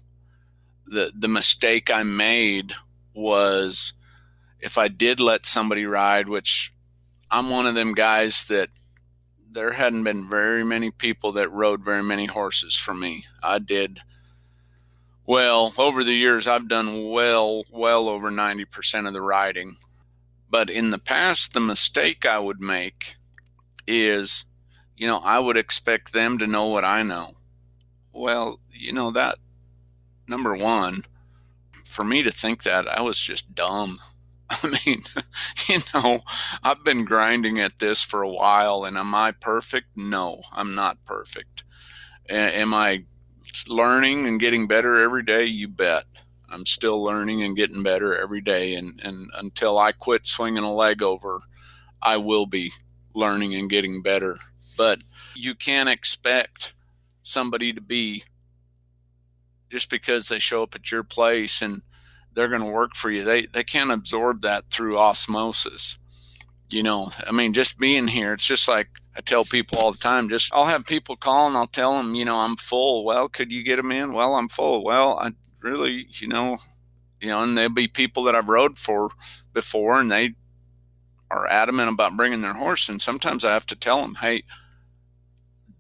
the, 0.87 1.13
the 1.19 1.29
mistake 1.29 1.91
I 1.91 2.05
made 2.05 2.73
was 3.15 3.93
if 4.61 4.79
I 4.79 4.89
did 4.89 5.21
let 5.21 5.47
somebody 5.47 5.87
ride, 5.87 6.29
which 6.29 6.73
I'm 7.31 7.51
one 7.51 7.67
of 7.67 7.75
them 7.75 7.95
guys 7.95 8.45
that 8.45 8.69
there 9.51 9.73
hadn't 9.73 10.05
been 10.05 10.29
very 10.29 10.65
many 10.65 10.91
people 10.91 11.33
that 11.33 11.51
rode 11.51 11.85
very 11.85 12.03
many 12.03 12.27
horses 12.27 12.77
for 12.77 12.95
me. 12.95 13.25
I 13.43 13.59
did 13.59 14.01
well, 15.27 15.73
over 15.79 16.05
the 16.05 16.15
years, 16.15 16.47
I've 16.47 16.69
done 16.69 17.09
well, 17.09 17.65
well 17.71 18.09
over 18.09 18.31
90% 18.31 19.07
of 19.07 19.15
the 19.15 19.23
riding. 19.23 19.77
But 20.51 20.69
in 20.69 20.91
the 20.91 20.99
past, 20.99 21.55
the 21.55 21.61
mistake 21.61 22.27
I 22.27 22.39
would 22.39 22.61
make 22.61 23.17
is, 23.87 24.45
you 24.97 25.07
know, 25.07 25.21
I 25.25 25.39
would 25.39 25.57
expect 25.57 26.13
them 26.13 26.37
to 26.39 26.47
know 26.47 26.67
what 26.67 26.85
I 26.85 27.03
know. 27.03 27.33
Well, 28.13 28.61
you 28.71 28.93
know, 28.93 29.11
that, 29.13 29.39
number 30.29 30.55
one, 30.55 31.03
for 31.95 32.05
me 32.05 32.25
to 32.25 32.33
think 32.33 32.65
that, 32.65 32.89
I 32.89 33.03
was 33.03 33.21
just 33.21 33.55
dumb. 33.55 34.01
I 34.51 34.79
mean, 34.85 35.05
you 35.69 35.79
know, 35.95 36.23
I've 36.63 36.83
been 36.83 37.05
grinding 37.05 37.61
at 37.61 37.79
this 37.79 38.03
for 38.03 38.23
a 38.23 38.31
while, 38.31 38.85
and 38.85 38.99
am 38.99 39.15
I 39.15 39.31
perfect? 39.31 39.97
No, 39.97 40.43
I'm 40.53 40.75
not 40.75 41.05
perfect. 41.05 41.63
A- 42.29 42.59
am 42.59 42.75
I 42.75 43.05
learning 43.69 44.27
and 44.27 44.41
getting 44.41 44.67
better 44.67 44.97
every 44.99 45.23
day, 45.23 45.45
you 45.45 45.69
bet. 45.69 46.05
I'm 46.49 46.67
still 46.67 47.03
learning 47.03 47.43
and 47.45 47.57
getting 47.57 47.83
better 47.85 48.17
every 48.17 48.41
day. 48.41 48.75
And, 48.75 49.01
and 49.03 49.29
until 49.37 49.79
I 49.79 49.93
quit 49.93 50.27
swinging 50.27 50.65
a 50.65 50.75
leg 50.75 51.01
over, 51.01 51.39
I 52.03 52.17
will 52.17 52.47
be 52.47 52.73
learning 53.15 53.55
and 53.55 53.71
getting 53.71 54.03
better. 54.03 54.37
But 54.77 55.03
you 55.35 55.55
can't 55.55 55.89
expect 55.89 56.75
somebody 57.23 57.73
to 57.73 57.81
be 57.81 58.25
just 59.75 59.91
because 59.91 60.29
they 60.29 60.39
show 60.39 60.63
up 60.63 60.77
at 60.77 60.93
your 60.93 61.03
place 61.03 61.61
and 61.61 61.83
they're 62.33 62.49
going 62.49 62.63
to 62.63 62.71
work 62.71 62.95
for 62.95 63.11
you. 63.11 63.25
They, 63.25 63.47
they 63.47 63.65
can't 63.65 63.91
absorb 63.91 64.43
that 64.43 64.71
through 64.71 64.97
osmosis. 64.97 65.99
You 66.71 66.85
know, 66.85 67.11
I 67.27 67.33
mean, 67.33 67.53
just 67.53 67.77
being 67.77 68.07
here, 68.07 68.33
it's 68.33 68.47
just 68.47 68.69
like 68.69 68.87
I 69.17 69.21
tell 69.21 69.45
people 69.45 69.79
all 69.79 69.91
the 69.91 69.99
time, 69.99 70.29
just 70.29 70.55
I'll 70.55 70.67
have 70.67 70.87
people 70.87 71.17
call 71.17 71.49
and 71.49 71.57
I'll 71.57 71.67
tell 71.67 71.97
them, 71.97 72.15
you 72.15 72.25
know, 72.25 72.37
I'm 72.37 72.55
full. 72.55 73.05
Well, 73.05 73.29
could 73.29 73.51
you 73.51 73.65
get 73.65 73.75
them 73.75 73.91
in? 73.91 74.13
Well, 74.13 74.37
I'm 74.37 74.47
full. 74.47 74.85
Well, 74.85 75.19
I 75.19 75.33
really, 75.61 76.07
you 76.11 76.29
know, 76.29 76.59
you 77.21 77.27
know, 77.27 77.43
and 77.43 77.59
there'll 77.59 77.71
be 77.71 77.89
people 77.89 78.23
that 78.25 78.37
I've 78.37 78.49
rode 78.49 78.79
for 78.79 79.11
before 79.53 79.99
and 79.99 80.09
they 80.09 80.35
are 81.33 81.49
adamant 81.49 81.91
about 81.91 82.17
bringing 82.17 82.43
their 82.43 82.55
horse. 82.55 82.89
And 82.89 83.03
sometimes 83.03 83.45
I 83.45 83.53
have 83.53 83.67
to 83.67 83.77
tell 83.77 84.01
them, 84.03 84.15
hey, 84.15 84.45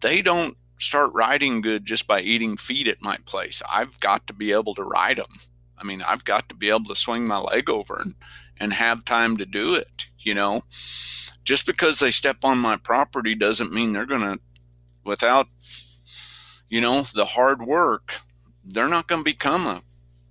they 0.01 0.21
don't 0.21 0.57
start 0.79 1.13
riding 1.15 1.61
good 1.61 1.85
just 1.85 2.07
by 2.07 2.21
eating 2.21 2.57
feed 2.57 2.89
at 2.89 3.03
my 3.03 3.17
place. 3.25 3.63
I've 3.71 3.99
got 4.01 4.27
to 4.27 4.33
be 4.33 4.53
able 4.53 4.75
to 4.75 4.83
ride 4.83 5.19
them. 5.19 5.39
I 5.79 5.85
mean, 5.85 6.03
I've 6.03 6.25
got 6.25 6.49
to 6.49 6.55
be 6.55 6.69
able 6.71 6.85
to 6.85 6.97
swing 6.97 7.27
my 7.27 7.39
leg 7.39 7.69
over 7.69 8.01
and, 8.01 8.15
and 8.59 8.73
have 8.73 9.05
time 9.05 9.37
to 9.39 9.47
do 9.47 9.75
it, 9.75 10.07
you 10.19 10.35
know 10.35 10.63
just 11.45 11.67
because 11.67 11.99
they 11.99 12.11
step 12.11 12.39
on 12.43 12.59
my 12.59 12.77
property 12.77 13.35
doesn't 13.35 13.73
mean 13.73 13.93
they're 13.93 14.07
going 14.07 14.23
to, 14.23 14.41
without, 15.05 15.47
you 16.69 16.81
know, 16.81 17.03
the 17.15 17.27
hard 17.27 17.63
work, 17.63 18.17
they're 18.65 18.89
not 18.89 19.07
going 19.07 19.21
to 19.21 19.25
become 19.31 19.67
a, 19.67 19.83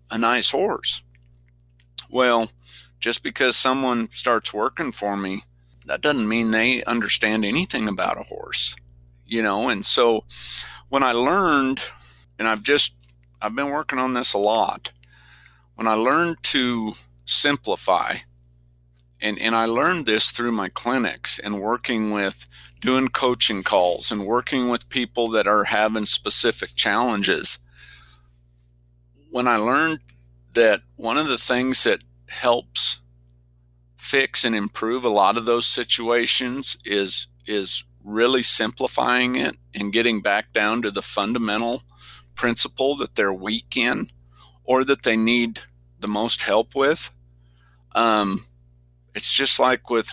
a 0.10 0.18
nice 0.18 0.52
horse. 0.52 1.04
Well, 2.10 2.50
just 3.00 3.24
because 3.24 3.56
someone 3.56 4.10
starts 4.10 4.54
working 4.54 4.92
for 4.92 5.16
me, 5.16 5.42
that 5.86 6.02
doesn't 6.02 6.28
mean 6.28 6.52
they 6.52 6.84
understand 6.86 7.46
anything 7.46 7.88
about 7.88 8.20
a 8.20 8.24
horse, 8.24 8.76
you 9.26 9.42
know. 9.42 9.70
And 9.70 9.86
so 9.86 10.24
when 10.90 11.04
I 11.04 11.12
learned, 11.12 11.82
and 12.40 12.48
I've 12.48 12.64
just, 12.64 12.96
I've 13.42 13.56
been 13.56 13.72
working 13.72 14.00
on 14.00 14.14
this 14.14 14.34
a 14.34 14.38
lot, 14.38 14.92
when 15.76 15.88
I 15.88 15.94
learned 15.94 16.38
to 16.44 16.94
simplify 17.26 18.18
and 19.24 19.40
and 19.40 19.56
I 19.56 19.66
learned 19.66 20.06
this 20.06 20.30
through 20.30 20.52
my 20.52 20.70
clinics 20.70 21.40
and 21.40 21.62
working 21.62 22.12
with 22.12 22.48
doing 22.82 23.08
coaching 23.08 23.64
calls 23.64 24.12
and 24.12 24.26
working 24.26 24.70
with 24.70 24.90
people 24.90 25.30
that 25.30 25.48
are 25.48 25.64
having 25.64 26.06
specific 26.06 26.76
challenges. 26.76 27.58
When 29.32 29.48
I 29.48 29.56
learned 29.56 30.00
that 30.56 30.82
one 30.98 31.18
of 31.18 31.28
the 31.28 31.38
things 31.38 31.86
that 31.86 32.04
helps 32.28 33.00
fix 33.96 34.44
and 34.44 34.54
improve 34.54 35.06
a 35.06 35.10
lot 35.10 35.38
of 35.38 35.46
those 35.46 35.66
situations 35.66 36.78
is 36.84 37.28
is 37.48 37.84
really 38.04 38.44
simplifying 38.44 39.36
it 39.36 39.56
and 39.74 39.94
getting 39.94 40.22
back 40.22 40.52
down 40.54 40.82
to 40.82 40.92
the 40.92 41.02
fundamental 41.02 41.84
principle 42.36 42.96
that 42.98 43.16
they're 43.16 43.34
weak 43.34 43.78
in 43.78 44.08
or 44.64 44.84
that 44.84 45.04
they 45.04 45.16
need 45.16 45.60
the 46.00 46.08
most 46.08 46.42
help 46.44 46.76
with. 46.76 47.10
Um, 47.96 48.42
it's 49.16 49.34
just 49.34 49.60
like 49.60 49.90
with 49.90 50.10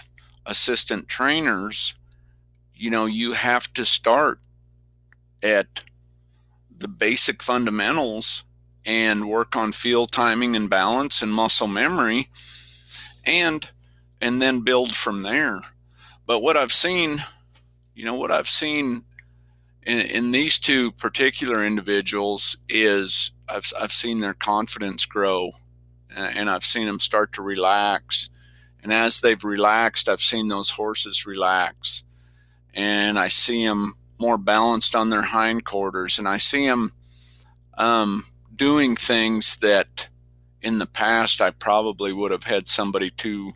assistant 0.47 1.09
trainers, 1.09 1.95
you 2.75 2.91
know, 2.91 3.07
you 3.07 3.33
have 3.33 3.73
to 3.75 3.85
start 3.85 4.41
at 5.43 5.85
the 6.77 6.89
basic 6.89 7.43
fundamentals 7.43 8.45
and 8.87 9.29
work 9.29 9.57
on 9.57 9.73
field 9.73 10.11
timing 10.11 10.57
and 10.57 10.71
balance 10.71 11.23
and 11.23 11.33
muscle 11.33 11.67
memory 11.67 12.29
and 13.27 13.69
and 14.21 14.41
then 14.41 14.61
build 14.61 14.95
from 14.95 15.23
there. 15.23 15.61
But 16.27 16.41
what 16.41 16.57
I've 16.57 16.73
seen, 16.73 17.19
you 18.01 18.07
know, 18.07 18.15
what 18.15 18.33
I've 18.33 18.49
seen 18.49 19.03
in, 19.83 19.99
in 20.07 20.31
these 20.31 20.59
two 20.59 20.91
particular 20.93 21.65
individuals 21.65 22.57
is 22.69 23.33
I've, 23.49 23.71
I've 23.81 23.93
seen 23.93 24.21
their 24.21 24.35
confidence 24.35 25.05
grow 25.05 25.51
and 26.17 26.49
I've 26.49 26.65
seen 26.65 26.87
them 26.87 26.99
start 26.99 27.35
to 27.35 27.43
relax 27.43 28.31
and 28.83 28.93
as 28.93 29.21
they've 29.21 29.43
relaxed, 29.45 30.09
I've 30.09 30.21
seen 30.21 30.49
those 30.49 30.71
horses 30.71 31.27
relax. 31.27 32.05
And 32.73 33.19
I 33.19 33.29
see 33.29 33.67
them 33.67 33.95
more 34.19 34.39
balanced 34.39 34.95
on 34.95 35.11
their 35.11 35.23
hindquarters. 35.23 36.19
And 36.19 36.27
I 36.27 36.39
see 36.39 36.67
them 36.67 36.93
um, 37.77 38.25
doing 38.55 38.97
things 38.97 39.57
that 39.57 40.09
in 40.63 40.79
the 40.79 40.87
past 40.87 41.41
I 41.41 41.51
probably 41.51 42.13
would 42.13 42.31
have 42.31 42.45
had 42.45 42.69
somebody 42.69 43.11
to 43.11 43.49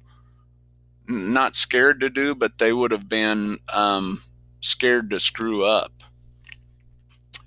not 1.06 1.54
scared 1.54 2.00
to 2.00 2.10
do, 2.10 2.34
but 2.34 2.58
they 2.58 2.72
would 2.72 2.90
have 2.90 3.08
been 3.08 3.58
um, 3.72 4.20
scared 4.64 5.10
to 5.10 5.20
screw 5.20 5.64
up. 5.64 5.92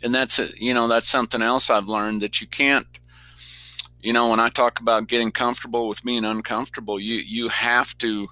And 0.04 0.14
that's 0.14 0.40
uh, 0.40 0.50
you 0.56 0.74
know 0.74 0.88
that's 0.88 1.10
something 1.10 1.42
else 1.42 1.70
I've 1.70 1.88
learned 1.88 2.22
that 2.22 2.40
you 2.40 2.48
can't 2.48 2.86
you 4.08 4.14
know, 4.14 4.30
when 4.30 4.40
I 4.40 4.50
talk 4.50 4.80
about 4.80 5.08
getting 5.08 5.32
comfortable 5.32 5.88
with 5.88 6.04
being 6.04 6.24
uncomfortable, 6.24 7.00
you 7.00 7.16
you 7.16 7.50
have 7.50 7.98
to 7.98 8.28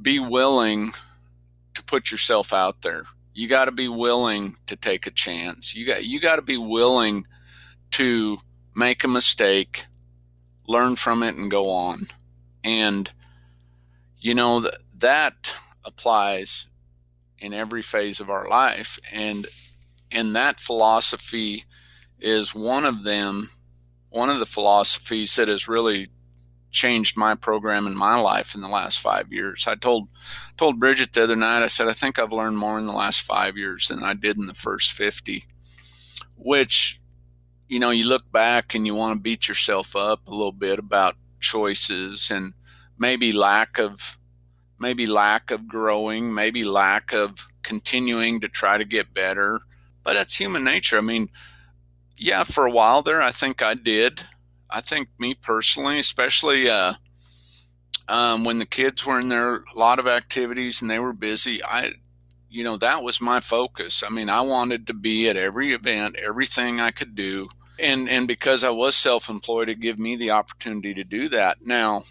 be 0.00 0.18
willing 0.18 0.92
to 1.74 1.82
put 1.82 2.10
yourself 2.10 2.52
out 2.52 2.82
there. 2.82 3.04
You 3.34 3.48
got 3.48 3.64
to 3.66 3.72
be 3.72 3.88
willing 3.88 4.56
to 4.66 4.76
take 4.76 5.06
a 5.06 5.10
chance. 5.10 5.74
You 5.74 5.86
got 5.86 6.04
you 6.04 6.20
got 6.20 6.36
to 6.36 6.42
be 6.42 6.56
willing 6.56 7.26
to 7.92 8.38
make 8.74 9.04
a 9.04 9.08
mistake, 9.08 9.84
learn 10.68 10.96
from 10.96 11.22
it 11.22 11.36
and 11.36 11.50
go 11.50 11.68
on. 11.68 12.06
And 12.62 13.12
you 14.20 14.34
know 14.34 14.60
that 14.60 14.80
that 14.98 15.54
applies 15.84 16.68
in 17.44 17.52
every 17.52 17.82
phase 17.82 18.20
of 18.20 18.30
our 18.30 18.48
life 18.48 18.98
and 19.12 19.46
and 20.10 20.34
that 20.34 20.60
philosophy 20.60 21.64
is 22.18 22.54
one 22.54 22.84
of 22.84 23.04
them 23.04 23.48
one 24.08 24.30
of 24.30 24.38
the 24.38 24.46
philosophies 24.46 25.34
that 25.34 25.48
has 25.48 25.66
really 25.66 26.08
changed 26.74 27.16
my 27.16 27.34
program 27.34 27.86
in 27.86 27.96
my 27.96 28.16
life 28.16 28.54
in 28.54 28.60
the 28.60 28.68
last 28.68 29.00
five 29.00 29.32
years. 29.32 29.66
I 29.66 29.76
told 29.76 30.08
told 30.58 30.78
Bridget 30.78 31.12
the 31.12 31.22
other 31.22 31.36
night, 31.36 31.62
I 31.62 31.68
said, 31.68 31.88
I 31.88 31.94
think 31.94 32.18
I've 32.18 32.32
learned 32.32 32.58
more 32.58 32.78
in 32.78 32.86
the 32.86 32.92
last 32.92 33.22
five 33.22 33.56
years 33.56 33.88
than 33.88 34.02
I 34.02 34.14
did 34.14 34.36
in 34.36 34.46
the 34.46 34.54
first 34.54 34.92
50, 34.92 35.44
which, 36.36 37.00
you 37.68 37.78
know, 37.80 37.90
you 37.90 38.06
look 38.06 38.30
back 38.30 38.74
and 38.74 38.86
you 38.86 38.94
want 38.94 39.16
to 39.16 39.22
beat 39.22 39.48
yourself 39.48 39.96
up 39.96 40.26
a 40.26 40.30
little 40.30 40.52
bit 40.52 40.78
about 40.78 41.14
choices 41.40 42.30
and 42.30 42.54
maybe 42.98 43.32
lack 43.32 43.78
of 43.78 44.18
maybe 44.84 45.06
lack 45.06 45.50
of 45.50 45.66
growing, 45.66 46.34
maybe 46.34 46.62
lack 46.62 47.14
of 47.14 47.30
continuing 47.62 48.38
to 48.38 48.48
try 48.50 48.76
to 48.76 48.84
get 48.84 49.14
better. 49.14 49.60
But 50.02 50.12
that's 50.12 50.36
human 50.36 50.62
nature. 50.62 50.98
I 50.98 51.00
mean, 51.00 51.30
yeah, 52.18 52.44
for 52.44 52.66
a 52.66 52.70
while 52.70 53.00
there, 53.00 53.22
I 53.22 53.30
think 53.30 53.62
I 53.62 53.72
did. 53.72 54.20
I 54.68 54.82
think 54.82 55.08
me 55.18 55.32
personally, 55.32 55.98
especially 55.98 56.68
uh, 56.68 56.92
um, 58.08 58.44
when 58.44 58.58
the 58.58 58.66
kids 58.66 59.06
were 59.06 59.18
in 59.18 59.30
their 59.30 59.64
lot 59.74 59.98
of 59.98 60.06
activities 60.06 60.82
and 60.82 60.90
they 60.90 60.98
were 60.98 61.14
busy, 61.14 61.64
I, 61.64 61.92
you 62.50 62.62
know, 62.62 62.76
that 62.76 63.02
was 63.02 63.22
my 63.22 63.40
focus. 63.40 64.04
I 64.06 64.10
mean, 64.10 64.28
I 64.28 64.42
wanted 64.42 64.86
to 64.88 64.92
be 64.92 65.30
at 65.30 65.38
every 65.38 65.72
event, 65.72 66.16
everything 66.22 66.78
I 66.78 66.90
could 66.90 67.14
do, 67.14 67.46
and 67.80 68.06
and 68.10 68.28
because 68.28 68.62
I 68.62 68.70
was 68.70 68.96
self-employed, 68.96 69.70
it 69.70 69.80
gave 69.80 69.98
me 69.98 70.16
the 70.16 70.32
opportunity 70.32 70.92
to 70.92 71.04
do 71.04 71.30
that. 71.30 71.56
Now, 71.62 72.02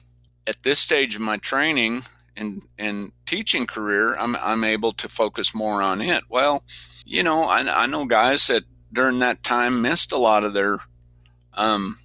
at 0.48 0.64
this 0.64 0.80
stage 0.80 1.14
of 1.14 1.22
my 1.22 1.38
training 1.38 2.02
and 2.36 2.62
and 2.78 3.12
teaching 3.26 3.68
career, 3.68 4.16
I'm 4.16 4.36
I'm 4.38 4.64
able 4.64 4.94
to 4.94 5.10
focus 5.10 5.54
more 5.54 5.82
on 5.82 6.02
it. 6.02 6.24
Well, 6.30 6.64
you 7.06 7.24
know, 7.24 7.44
I, 7.44 7.84
I 7.84 7.86
know 7.86 8.06
guys 8.06 8.48
that 8.48 8.64
during 8.92 9.20
that 9.20 9.44
time 9.44 9.82
missed 9.82 10.12
a 10.12 10.18
lot 10.18 10.44
of 10.44 10.54
their, 10.54 10.78
um, 11.54 11.98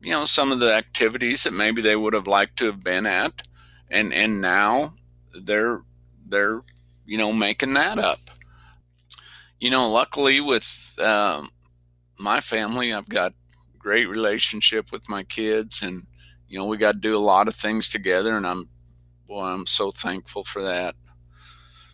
you 0.00 0.12
know, 0.12 0.24
some 0.24 0.52
of 0.52 0.60
the 0.60 0.72
activities 0.72 1.44
that 1.44 1.54
maybe 1.54 1.82
they 1.82 1.96
would 1.96 2.14
have 2.14 2.26
liked 2.26 2.58
to 2.58 2.66
have 2.66 2.82
been 2.82 3.06
at, 3.06 3.42
and 3.90 4.12
and 4.12 4.40
now 4.40 4.90
they're 5.34 5.82
they're 6.26 6.62
you 7.04 7.18
know 7.18 7.32
making 7.32 7.74
that 7.74 7.98
up. 7.98 8.20
You 9.58 9.70
know, 9.70 9.90
luckily 9.90 10.40
with 10.40 10.98
um, 11.02 11.48
my 12.18 12.40
family, 12.40 12.92
I've 12.92 13.08
got 13.08 13.34
great 13.78 14.06
relationship 14.06 14.90
with 14.90 15.08
my 15.08 15.22
kids, 15.22 15.82
and 15.82 16.02
you 16.48 16.58
know 16.58 16.66
we 16.66 16.76
got 16.76 16.92
to 16.92 16.98
do 16.98 17.16
a 17.16 17.18
lot 17.18 17.48
of 17.48 17.54
things 17.54 17.88
together, 17.88 18.36
and 18.36 18.46
I'm 18.46 18.68
well, 19.30 19.40
I'm 19.40 19.66
so 19.66 19.90
thankful 19.90 20.44
for 20.44 20.62
that 20.62 20.94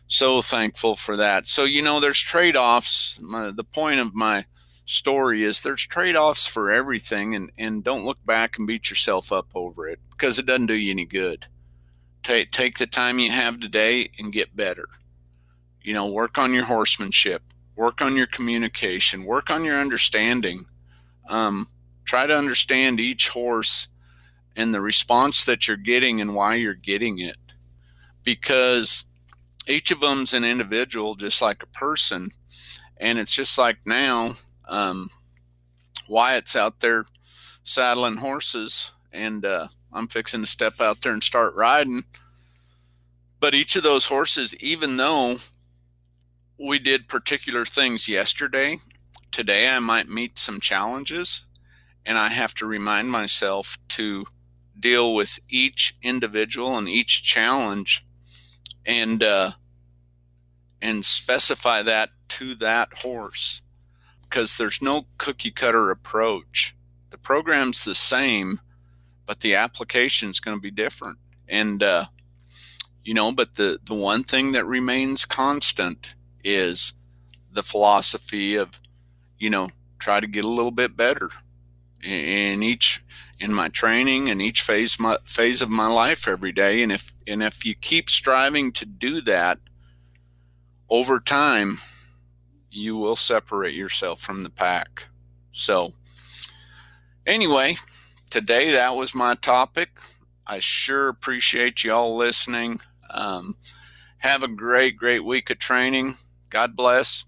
so 0.06 0.40
thankful 0.40 0.96
for 0.96 1.16
that. 1.16 1.46
So, 1.46 1.64
you 1.64 1.82
know, 1.82 2.00
there's 2.00 2.20
trade 2.20 2.56
offs. 2.56 3.18
The 3.20 3.64
point 3.64 4.00
of 4.00 4.14
my 4.14 4.44
story 4.84 5.42
is 5.42 5.60
there's 5.60 5.84
trade 5.86 6.16
offs 6.16 6.46
for 6.46 6.70
everything, 6.70 7.34
and, 7.34 7.50
and 7.58 7.82
don't 7.82 8.04
look 8.04 8.24
back 8.24 8.58
and 8.58 8.66
beat 8.66 8.88
yourself 8.88 9.32
up 9.32 9.48
over 9.54 9.88
it 9.88 9.98
because 10.10 10.38
it 10.38 10.46
doesn't 10.46 10.66
do 10.66 10.74
you 10.74 10.92
any 10.92 11.04
good. 11.04 11.46
Take, 12.22 12.52
take 12.52 12.78
the 12.78 12.86
time 12.86 13.18
you 13.18 13.30
have 13.30 13.60
today 13.60 14.10
and 14.18 14.32
get 14.32 14.54
better. 14.54 14.86
You 15.82 15.94
know, 15.94 16.10
work 16.10 16.38
on 16.38 16.52
your 16.52 16.64
horsemanship, 16.64 17.42
work 17.76 18.02
on 18.02 18.16
your 18.16 18.26
communication, 18.26 19.24
work 19.24 19.50
on 19.50 19.64
your 19.64 19.78
understanding. 19.78 20.64
Um, 21.28 21.66
try 22.04 22.26
to 22.26 22.36
understand 22.36 23.00
each 23.00 23.28
horse 23.28 23.88
and 24.56 24.72
the 24.72 24.80
response 24.80 25.44
that 25.44 25.68
you're 25.68 25.76
getting 25.76 26.20
and 26.20 26.34
why 26.34 26.54
you're 26.54 26.74
getting 26.74 27.18
it. 27.18 27.36
Because 28.24 29.04
each 29.68 29.90
of 29.90 30.00
them's 30.00 30.32
an 30.32 30.44
individual, 30.44 31.14
just 31.14 31.42
like 31.42 31.62
a 31.62 31.66
person. 31.66 32.30
And 32.96 33.18
it's 33.18 33.32
just 33.32 33.58
like 33.58 33.76
now, 33.84 34.32
um, 34.66 35.10
Wyatt's 36.08 36.56
out 36.56 36.80
there 36.80 37.04
saddling 37.62 38.16
horses, 38.16 38.92
and 39.12 39.44
uh, 39.44 39.68
I'm 39.92 40.06
fixing 40.08 40.40
to 40.40 40.46
step 40.46 40.80
out 40.80 41.00
there 41.02 41.12
and 41.12 41.22
start 41.22 41.54
riding. 41.56 42.04
But 43.40 43.54
each 43.54 43.76
of 43.76 43.82
those 43.82 44.06
horses, 44.06 44.54
even 44.56 44.96
though 44.96 45.36
we 46.58 46.78
did 46.78 47.08
particular 47.08 47.64
things 47.64 48.08
yesterday, 48.08 48.78
today 49.30 49.68
I 49.68 49.78
might 49.80 50.08
meet 50.08 50.38
some 50.38 50.60
challenges, 50.60 51.42
and 52.06 52.16
I 52.16 52.28
have 52.28 52.54
to 52.54 52.66
remind 52.66 53.10
myself 53.10 53.76
to 53.90 54.24
deal 54.78 55.14
with 55.14 55.38
each 55.48 55.94
individual 56.02 56.76
and 56.76 56.88
each 56.88 57.22
challenge 57.22 58.02
and 58.84 59.22
uh, 59.22 59.50
and 60.82 61.04
specify 61.04 61.82
that 61.82 62.10
to 62.28 62.54
that 62.56 62.88
horse 62.98 63.62
because 64.22 64.56
there's 64.56 64.82
no 64.82 65.06
cookie 65.18 65.50
cutter 65.50 65.90
approach. 65.90 66.74
The 67.10 67.18
program's 67.18 67.84
the 67.84 67.94
same, 67.94 68.60
but 69.24 69.40
the 69.40 69.54
application 69.54 70.30
is 70.30 70.40
going 70.40 70.56
to 70.56 70.60
be 70.60 70.70
different. 70.70 71.18
And 71.48 71.82
uh, 71.82 72.06
you 73.04 73.14
know, 73.14 73.32
but 73.32 73.54
the 73.54 73.78
the 73.86 73.94
one 73.94 74.22
thing 74.22 74.52
that 74.52 74.66
remains 74.66 75.24
constant 75.24 76.14
is 76.44 76.92
the 77.52 77.62
philosophy 77.62 78.56
of 78.56 78.80
you 79.38 79.50
know 79.50 79.68
try 79.98 80.20
to 80.20 80.26
get 80.26 80.44
a 80.44 80.48
little 80.48 80.70
bit 80.70 80.96
better 80.96 81.30
in 82.02 82.62
each 82.62 83.02
in 83.38 83.52
my 83.52 83.68
training 83.68 84.30
and 84.30 84.40
each 84.40 84.62
phase 84.62 84.98
my 84.98 85.18
phase 85.24 85.60
of 85.60 85.70
my 85.70 85.88
life 85.88 86.26
every 86.26 86.52
day. 86.52 86.82
And 86.82 86.90
if 86.90 87.12
and 87.26 87.42
if 87.42 87.64
you 87.64 87.74
keep 87.74 88.08
striving 88.08 88.72
to 88.72 88.86
do 88.86 89.20
that 89.22 89.58
over 90.88 91.20
time 91.20 91.78
you 92.70 92.96
will 92.96 93.16
separate 93.16 93.74
yourself 93.74 94.20
from 94.20 94.42
the 94.42 94.50
pack. 94.50 95.06
So 95.52 95.92
anyway 97.26 97.76
today 98.30 98.72
that 98.72 98.96
was 98.96 99.14
my 99.14 99.34
topic. 99.34 99.98
I 100.46 100.60
sure 100.60 101.08
appreciate 101.08 101.84
you 101.84 101.92
all 101.92 102.16
listening. 102.16 102.80
Um, 103.10 103.54
have 104.18 104.42
a 104.42 104.48
great 104.48 104.96
great 104.96 105.24
week 105.24 105.50
of 105.50 105.58
training. 105.58 106.14
God 106.48 106.74
bless. 106.76 107.24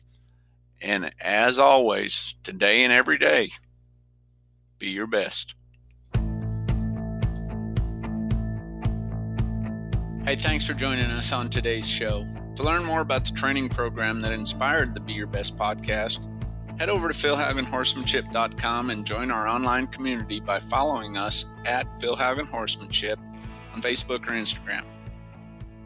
And 0.81 1.13
as 1.21 1.59
always 1.59 2.37
today 2.45 2.85
and 2.85 2.93
every 2.93 3.19
day 3.19 3.51
be 4.79 4.91
your 4.91 5.09
best 5.09 5.55
Hey, 10.29 10.37
thanks 10.37 10.67
for 10.67 10.75
joining 10.75 11.07
us 11.07 11.33
on 11.33 11.49
today's 11.49 11.89
show. 11.89 12.27
To 12.57 12.63
learn 12.63 12.85
more 12.85 13.01
about 13.01 13.25
the 13.25 13.33
training 13.33 13.71
program 13.71 14.21
that 14.21 14.31
inspired 14.31 14.93
the 14.93 15.01
Be 15.01 15.15
Your 15.15 15.27
Best 15.27 15.57
podcast, 15.57 16.19
head 16.79 16.91
over 16.91 17.09
to 17.09 17.15
philhaugenhorsemanship.com 17.15 18.91
and 18.91 19.07
join 19.07 19.31
our 19.31 19.49
online 19.49 19.87
community 19.87 20.39
by 20.39 20.59
following 20.59 21.17
us 21.17 21.47
at 21.65 21.99
Phil 21.99 22.15
Haugen 22.15 22.47
Horsemanship 22.47 23.19
on 23.73 23.81
Facebook 23.81 24.29
or 24.29 24.33
Instagram. 24.33 24.85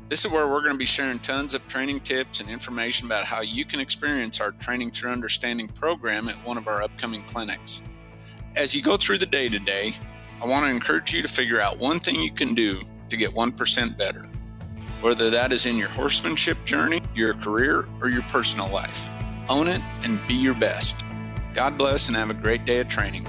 This 0.09 0.25
is 0.25 0.33
where 0.33 0.49
we're 0.49 0.63
going 0.63 0.73
to 0.73 0.77
be 0.77 0.87
sharing 0.87 1.21
tons 1.21 1.55
of 1.55 1.65
training 1.69 2.01
tips 2.01 2.41
and 2.41 2.51
information 2.51 3.07
about 3.07 3.25
how 3.25 3.43
you 3.43 3.65
can 3.65 3.79
experience 3.79 4.41
our 4.41 4.51
Training 4.51 4.91
Through 4.91 5.13
Understanding 5.13 5.69
program 5.69 6.29
at 6.29 6.35
one 6.45 6.59
of 6.59 6.67
our 6.67 6.83
upcoming 6.83 7.23
clinics. 7.23 7.85
As 8.57 8.75
you 8.75 8.83
go 8.83 8.97
through 8.97 9.19
the 9.19 9.27
day 9.27 9.49
today, 9.49 9.93
I 10.43 10.49
want 10.49 10.65
to 10.65 10.71
encourage 10.73 11.15
you 11.15 11.23
to 11.23 11.29
figure 11.29 11.61
out 11.61 11.79
one 11.79 12.01
thing 12.01 12.17
you 12.17 12.33
can 12.33 12.55
do 12.55 12.81
to 13.13 13.17
get 13.17 13.31
1% 13.33 13.97
better, 13.97 14.23
whether 15.03 15.29
that 15.31 15.53
is 15.53 15.67
in 15.67 15.77
your 15.77 15.89
horsemanship 15.89 16.65
journey, 16.65 17.01
your 17.15 17.35
career, 17.35 17.87
or 18.01 18.09
your 18.09 18.23
personal 18.23 18.71
life. 18.71 19.11
Own 19.49 19.69
it 19.69 19.83
and 20.05 20.19
be 20.27 20.35
your 20.35 20.55
best. 20.55 21.05
God 21.53 21.77
bless 21.77 22.09
and 22.09 22.17
have 22.17 22.31
a 22.31 22.35
great 22.35 22.65
day 22.65 22.79
of 22.81 22.89
training. 22.89 23.27